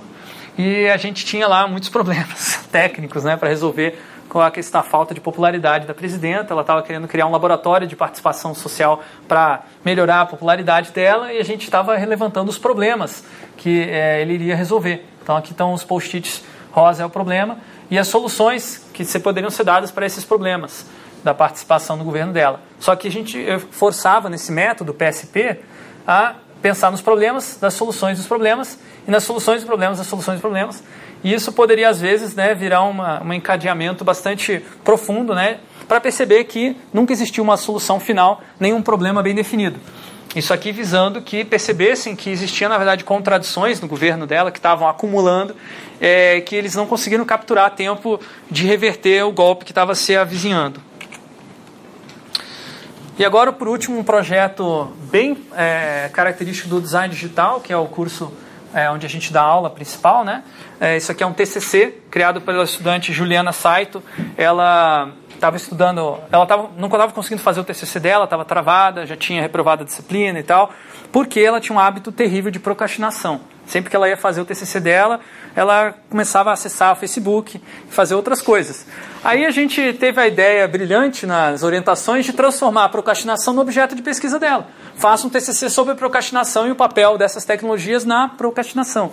e 0.57 0.87
a 0.89 0.97
gente 0.97 1.23
tinha 1.23 1.47
lá 1.47 1.67
muitos 1.67 1.87
problemas 1.93 2.65
técnicos 2.71 3.23
né, 3.23 3.37
para 3.37 3.47
resolver 3.47 4.01
com 4.27 4.41
a 4.41 4.49
questão 4.49 4.81
da 4.81 4.87
falta 4.87 5.13
de 5.13 5.21
popularidade 5.21 5.85
da 5.85 5.93
presidenta. 5.93 6.51
Ela 6.51 6.61
estava 6.61 6.81
querendo 6.81 7.07
criar 7.07 7.27
um 7.27 7.31
laboratório 7.31 7.85
de 7.85 7.95
participação 7.95 8.55
social 8.55 9.03
para 9.27 9.65
melhorar 9.85 10.21
a 10.21 10.25
popularidade 10.25 10.89
dela 10.89 11.31
e 11.31 11.37
a 11.37 11.43
gente 11.43 11.65
estava 11.65 11.93
levantando 11.93 12.49
os 12.49 12.57
problemas 12.57 13.23
que 13.55 13.83
é, 13.83 14.19
ele 14.19 14.33
iria 14.33 14.55
resolver. 14.55 15.05
Então, 15.21 15.37
aqui 15.37 15.51
estão 15.51 15.73
os 15.73 15.83
post-its 15.83 16.43
rosa 16.71 17.03
é 17.03 17.05
o 17.05 17.09
problema 17.09 17.59
e 17.91 17.99
as 17.99 18.07
soluções 18.07 18.83
que 18.93 19.05
poderiam 19.19 19.51
ser 19.51 19.63
dadas 19.63 19.91
para 19.91 20.07
esses 20.07 20.25
problemas 20.25 20.87
da 21.23 21.33
participação 21.33 21.95
no 21.95 22.03
governo 22.03 22.33
dela. 22.33 22.61
Só 22.79 22.95
que 22.95 23.07
a 23.07 23.11
gente 23.11 23.45
forçava 23.71 24.29
nesse 24.29 24.51
método 24.51 24.93
PSP 24.93 25.59
a 26.07 26.35
pensar 26.61 26.91
nos 26.91 27.01
problemas, 27.01 27.57
das 27.59 27.73
soluções 27.73 28.17
dos 28.17 28.27
problemas 28.27 28.79
e 29.07 29.11
nas 29.11 29.23
soluções 29.23 29.57
dos 29.57 29.65
problemas, 29.65 29.97
das 29.97 30.07
soluções 30.07 30.35
dos 30.35 30.41
problemas. 30.41 30.83
E 31.23 31.33
isso 31.33 31.51
poderia 31.51 31.89
às 31.89 31.99
vezes 31.99 32.35
né, 32.35 32.53
virar 32.53 32.83
uma, 32.83 33.21
um 33.23 33.33
encadeamento 33.33 34.03
bastante 34.03 34.63
profundo, 34.83 35.35
né, 35.35 35.59
para 35.87 35.99
perceber 35.99 36.45
que 36.45 36.77
nunca 36.93 37.11
existiu 37.11 37.43
uma 37.43 37.57
solução 37.57 37.99
final, 37.99 38.41
nenhum 38.59 38.81
problema 38.81 39.21
bem 39.21 39.35
definido. 39.35 39.79
Isso 40.35 40.53
aqui 40.53 40.71
visando 40.71 41.21
que 41.21 41.43
percebessem 41.43 42.15
que 42.15 42.29
existiam, 42.29 42.69
na 42.69 42.77
verdade, 42.77 43.03
contradições 43.03 43.81
no 43.81 43.87
governo 43.87 44.27
dela 44.27 44.51
que 44.51 44.59
estavam 44.59 44.87
acumulando, 44.87 45.55
é, 45.99 46.39
que 46.41 46.55
eles 46.55 46.75
não 46.75 46.85
conseguiram 46.85 47.25
capturar 47.25 47.71
tempo 47.71 48.19
de 48.49 48.67
reverter 48.67 49.23
o 49.25 49.31
golpe 49.31 49.65
que 49.65 49.71
estava 49.71 49.95
se 49.95 50.15
avizinhando. 50.15 50.79
E 53.19 53.25
agora, 53.25 53.51
por 53.51 53.67
último, 53.67 53.99
um 53.99 54.03
projeto 54.03 54.93
bem 55.11 55.37
é, 55.53 56.09
característico 56.13 56.69
do 56.69 56.79
design 56.79 57.13
digital, 57.13 57.59
que 57.59 57.73
é 57.73 57.75
o 57.75 57.85
curso 57.85 58.31
é, 58.73 58.89
onde 58.89 59.05
a 59.05 59.09
gente 59.09 59.33
dá 59.33 59.41
aula 59.41 59.69
principal, 59.69 60.23
né? 60.23 60.41
É, 60.79 60.95
isso 60.95 61.11
aqui 61.11 61.21
é 61.21 61.25
um 61.25 61.33
TCC 61.33 61.95
criado 62.09 62.39
pela 62.39 62.63
estudante 62.63 63.11
Juliana 63.11 63.51
Saito. 63.51 64.01
Ela 64.37 65.11
estava 65.39 65.57
estudando, 65.57 66.19
ela 66.31 66.45
tava, 66.45 66.69
nunca 66.77 66.95
estava 66.95 67.11
conseguindo 67.11 67.41
fazer 67.41 67.59
o 67.59 67.63
TCC 67.63 67.99
dela, 67.99 68.25
estava 68.25 68.45
travada, 68.45 69.05
já 69.05 69.15
tinha 69.15 69.41
reprovado 69.41 69.83
a 69.83 69.85
disciplina 69.85 70.39
e 70.39 70.43
tal, 70.43 70.71
porque 71.11 71.39
ela 71.39 71.59
tinha 71.59 71.75
um 71.75 71.79
hábito 71.79 72.11
terrível 72.11 72.51
de 72.51 72.59
procrastinação. 72.59 73.41
Sempre 73.65 73.89
que 73.89 73.95
ela 73.95 74.09
ia 74.09 74.17
fazer 74.17 74.41
o 74.41 74.45
TCC 74.45 74.79
dela, 74.79 75.19
ela 75.55 75.93
começava 76.09 76.49
a 76.49 76.53
acessar 76.53 76.93
o 76.93 76.95
Facebook 76.95 77.61
e 77.87 77.91
fazer 77.91 78.15
outras 78.15 78.41
coisas. 78.41 78.85
Aí 79.23 79.45
a 79.45 79.51
gente 79.51 79.93
teve 79.93 80.19
a 80.19 80.27
ideia 80.27 80.67
brilhante 80.67 81.25
nas 81.25 81.61
orientações 81.61 82.25
de 82.25 82.33
transformar 82.33 82.85
a 82.85 82.89
procrastinação 82.89 83.53
no 83.53 83.61
objeto 83.61 83.95
de 83.95 84.01
pesquisa 84.01 84.39
dela. 84.39 84.67
Faça 84.95 85.27
um 85.27 85.29
TCC 85.29 85.69
sobre 85.69 85.93
procrastinação 85.93 86.67
e 86.67 86.71
o 86.71 86.75
papel 86.75 87.17
dessas 87.17 87.45
tecnologias 87.45 88.05
na 88.05 88.27
procrastinação. 88.27 89.11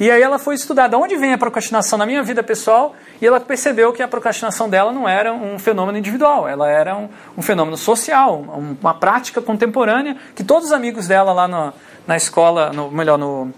E 0.00 0.10
aí 0.10 0.22
ela 0.22 0.38
foi 0.38 0.54
estudar 0.54 0.86
de 0.86 0.94
onde 0.94 1.16
vem 1.16 1.32
a 1.32 1.38
procrastinação 1.38 1.98
na 1.98 2.06
minha 2.06 2.22
vida 2.22 2.42
pessoal 2.42 2.94
e 3.20 3.26
ela 3.26 3.40
percebeu 3.40 3.92
que 3.92 4.02
a 4.02 4.06
procrastinação 4.06 4.68
dela 4.68 4.92
não 4.92 5.08
era 5.08 5.32
um 5.32 5.58
fenômeno 5.58 5.98
individual, 5.98 6.46
ela 6.46 6.70
era 6.70 6.96
um, 6.96 7.08
um 7.36 7.42
fenômeno 7.42 7.76
social, 7.76 8.40
uma 8.80 8.94
prática 8.94 9.42
contemporânea 9.42 10.16
que 10.36 10.44
todos 10.44 10.66
os 10.66 10.72
amigos 10.72 11.08
dela 11.08 11.32
lá 11.32 11.48
no, 11.48 11.72
na 12.06 12.16
escola, 12.16 12.72
no, 12.72 12.90
melhor, 12.92 13.18
no, 13.18 13.52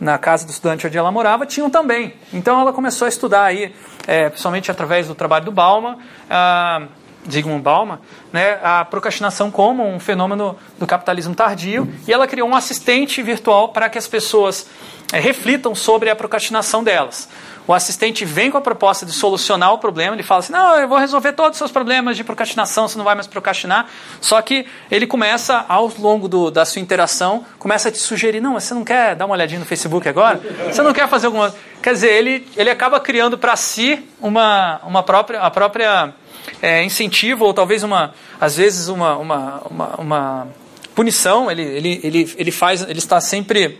na 0.00 0.18
casa 0.18 0.44
do 0.44 0.50
estudante 0.50 0.86
onde 0.88 0.98
ela 0.98 1.12
morava, 1.12 1.46
tinham 1.46 1.70
também. 1.70 2.14
Então 2.32 2.60
ela 2.60 2.72
começou 2.72 3.06
a 3.06 3.08
estudar 3.08 3.44
aí, 3.44 3.72
é, 4.08 4.28
principalmente 4.28 4.70
através 4.70 5.06
do 5.06 5.14
trabalho 5.14 5.44
do 5.44 5.52
Bauman, 5.52 5.98
ah, 6.28 6.82
Zygmunt 7.30 7.62
Bauman, 7.62 7.98
né, 8.32 8.58
a 8.62 8.84
procrastinação 8.84 9.50
como 9.50 9.86
um 9.86 9.98
fenômeno 9.98 10.56
do 10.78 10.86
capitalismo 10.86 11.34
tardio, 11.34 11.88
e 12.06 12.12
ela 12.12 12.26
criou 12.26 12.48
um 12.48 12.54
assistente 12.54 13.22
virtual 13.22 13.68
para 13.70 13.88
que 13.88 13.98
as 13.98 14.06
pessoas 14.06 14.66
é, 15.12 15.20
reflitam 15.20 15.74
sobre 15.74 16.10
a 16.10 16.16
procrastinação 16.16 16.82
delas. 16.82 17.28
O 17.66 17.74
assistente 17.74 18.24
vem 18.24 18.50
com 18.50 18.58
a 18.58 18.60
proposta 18.60 19.04
de 19.04 19.12
solucionar 19.12 19.72
o 19.72 19.78
problema, 19.78 20.14
ele 20.14 20.22
fala 20.22 20.38
assim: 20.38 20.52
não, 20.52 20.78
eu 20.78 20.86
vou 20.86 20.98
resolver 20.98 21.32
todos 21.32 21.52
os 21.52 21.58
seus 21.58 21.72
problemas 21.72 22.16
de 22.16 22.22
procrastinação, 22.22 22.86
você 22.86 22.96
não 22.96 23.04
vai 23.04 23.14
mais 23.14 23.26
procrastinar. 23.26 23.86
Só 24.20 24.40
que 24.40 24.66
ele 24.88 25.06
começa, 25.06 25.64
ao 25.68 25.90
longo 25.98 26.28
do, 26.28 26.50
da 26.50 26.64
sua 26.64 26.80
interação, 26.80 27.44
começa 27.58 27.88
a 27.88 27.92
te 27.92 27.98
sugerir: 27.98 28.40
não, 28.40 28.54
você 28.54 28.72
não 28.72 28.84
quer 28.84 29.16
dar 29.16 29.26
uma 29.26 29.34
olhadinha 29.34 29.58
no 29.58 29.66
Facebook 29.66 30.08
agora? 30.08 30.40
Você 30.66 30.80
não 30.80 30.92
quer 30.92 31.08
fazer 31.08 31.26
alguma. 31.26 31.52
Quer 31.82 31.92
dizer, 31.92 32.12
ele, 32.12 32.48
ele 32.56 32.70
acaba 32.70 33.00
criando 33.00 33.36
para 33.36 33.54
si 33.56 34.04
uma, 34.20 34.80
uma 34.84 35.02
própria, 35.02 35.40
a 35.40 35.50
própria 35.50 36.14
é, 36.60 36.82
incentivo, 36.82 37.44
ou 37.44 37.54
talvez 37.54 37.82
uma, 37.82 38.14
às 38.40 38.56
vezes, 38.56 38.88
uma, 38.88 39.16
uma, 39.16 39.62
uma, 39.70 39.94
uma 39.98 40.48
punição. 40.94 41.50
Ele, 41.50 41.62
ele, 41.62 42.00
ele, 42.02 42.34
ele 42.36 42.50
faz, 42.50 42.82
ele 42.82 42.98
está 42.98 43.20
sempre 43.20 43.78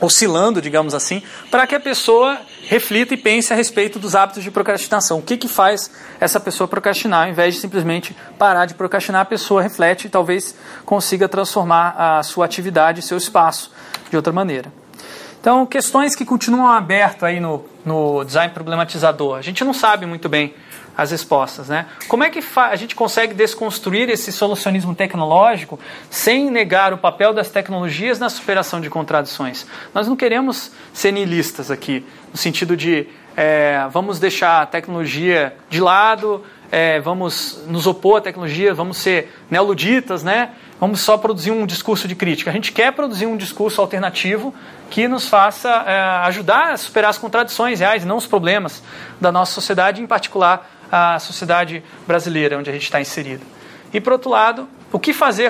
oscilando, 0.00 0.60
digamos 0.60 0.94
assim, 0.94 1.22
para 1.50 1.66
que 1.66 1.74
a 1.74 1.80
pessoa 1.80 2.38
reflita 2.66 3.14
e 3.14 3.16
pense 3.16 3.52
a 3.52 3.56
respeito 3.56 3.98
dos 3.98 4.14
hábitos 4.14 4.42
de 4.42 4.50
procrastinação. 4.50 5.18
O 5.18 5.22
que, 5.22 5.36
que 5.36 5.48
faz 5.48 5.90
essa 6.20 6.38
pessoa 6.38 6.68
procrastinar? 6.68 7.24
Ao 7.24 7.30
invés 7.30 7.54
de 7.54 7.60
simplesmente 7.60 8.14
parar 8.38 8.66
de 8.66 8.74
procrastinar, 8.74 9.22
a 9.22 9.24
pessoa 9.24 9.62
reflete 9.62 10.06
e 10.06 10.10
talvez 10.10 10.54
consiga 10.84 11.28
transformar 11.28 11.94
a 11.96 12.22
sua 12.22 12.44
atividade, 12.44 13.00
seu 13.02 13.16
espaço, 13.16 13.72
de 14.10 14.16
outra 14.16 14.32
maneira. 14.32 14.72
Então, 15.40 15.64
questões 15.64 16.14
que 16.16 16.24
continuam 16.24 16.66
abertas 16.66 17.22
aí 17.22 17.38
no, 17.38 17.64
no 17.84 18.24
design 18.24 18.52
problematizador. 18.52 19.38
A 19.38 19.42
gente 19.42 19.64
não 19.64 19.72
sabe 19.72 20.04
muito 20.04 20.28
bem 20.28 20.52
as 20.96 21.10
respostas. 21.10 21.68
Né? 21.68 21.86
Como 22.08 22.24
é 22.24 22.30
que 22.30 22.40
a 22.56 22.76
gente 22.76 22.94
consegue 22.94 23.34
desconstruir 23.34 24.08
esse 24.08 24.32
solucionismo 24.32 24.94
tecnológico 24.94 25.78
sem 26.10 26.50
negar 26.50 26.92
o 26.92 26.98
papel 26.98 27.34
das 27.34 27.50
tecnologias 27.50 28.18
na 28.18 28.30
superação 28.30 28.80
de 28.80 28.88
contradições? 28.88 29.66
Nós 29.92 30.08
não 30.08 30.16
queremos 30.16 30.72
ser 30.92 31.12
nihilistas 31.12 31.70
aqui, 31.70 32.04
no 32.32 32.38
sentido 32.38 32.76
de 32.76 33.06
é, 33.36 33.86
vamos 33.90 34.18
deixar 34.18 34.62
a 34.62 34.66
tecnologia 34.66 35.54
de 35.68 35.78
lado, 35.78 36.42
é, 36.72 36.98
vamos 37.00 37.62
nos 37.66 37.86
opor 37.86 38.18
à 38.18 38.20
tecnologia, 38.22 38.72
vamos 38.72 38.96
ser 38.96 39.30
neoluditas, 39.50 40.24
né? 40.24 40.50
vamos 40.80 41.00
só 41.00 41.16
produzir 41.16 41.50
um 41.50 41.66
discurso 41.66 42.08
de 42.08 42.14
crítica. 42.14 42.50
A 42.50 42.52
gente 42.52 42.72
quer 42.72 42.92
produzir 42.92 43.26
um 43.26 43.36
discurso 43.36 43.80
alternativo 43.80 44.54
que 44.90 45.06
nos 45.06 45.28
faça 45.28 45.68
é, 45.68 46.00
ajudar 46.26 46.72
a 46.72 46.76
superar 46.76 47.10
as 47.10 47.18
contradições 47.18 47.80
reais, 47.80 48.04
não 48.04 48.16
os 48.16 48.26
problemas 48.26 48.82
da 49.20 49.30
nossa 49.30 49.52
sociedade, 49.52 50.02
em 50.02 50.06
particular 50.06 50.70
a 50.90 51.18
sociedade 51.18 51.82
brasileira 52.06 52.58
onde 52.58 52.70
a 52.70 52.72
gente 52.72 52.84
está 52.84 53.00
inserido. 53.00 53.44
E, 53.92 54.00
por 54.00 54.12
outro 54.12 54.30
lado, 54.30 54.68
o 54.92 54.98
que 54.98 55.12
fazer 55.12 55.44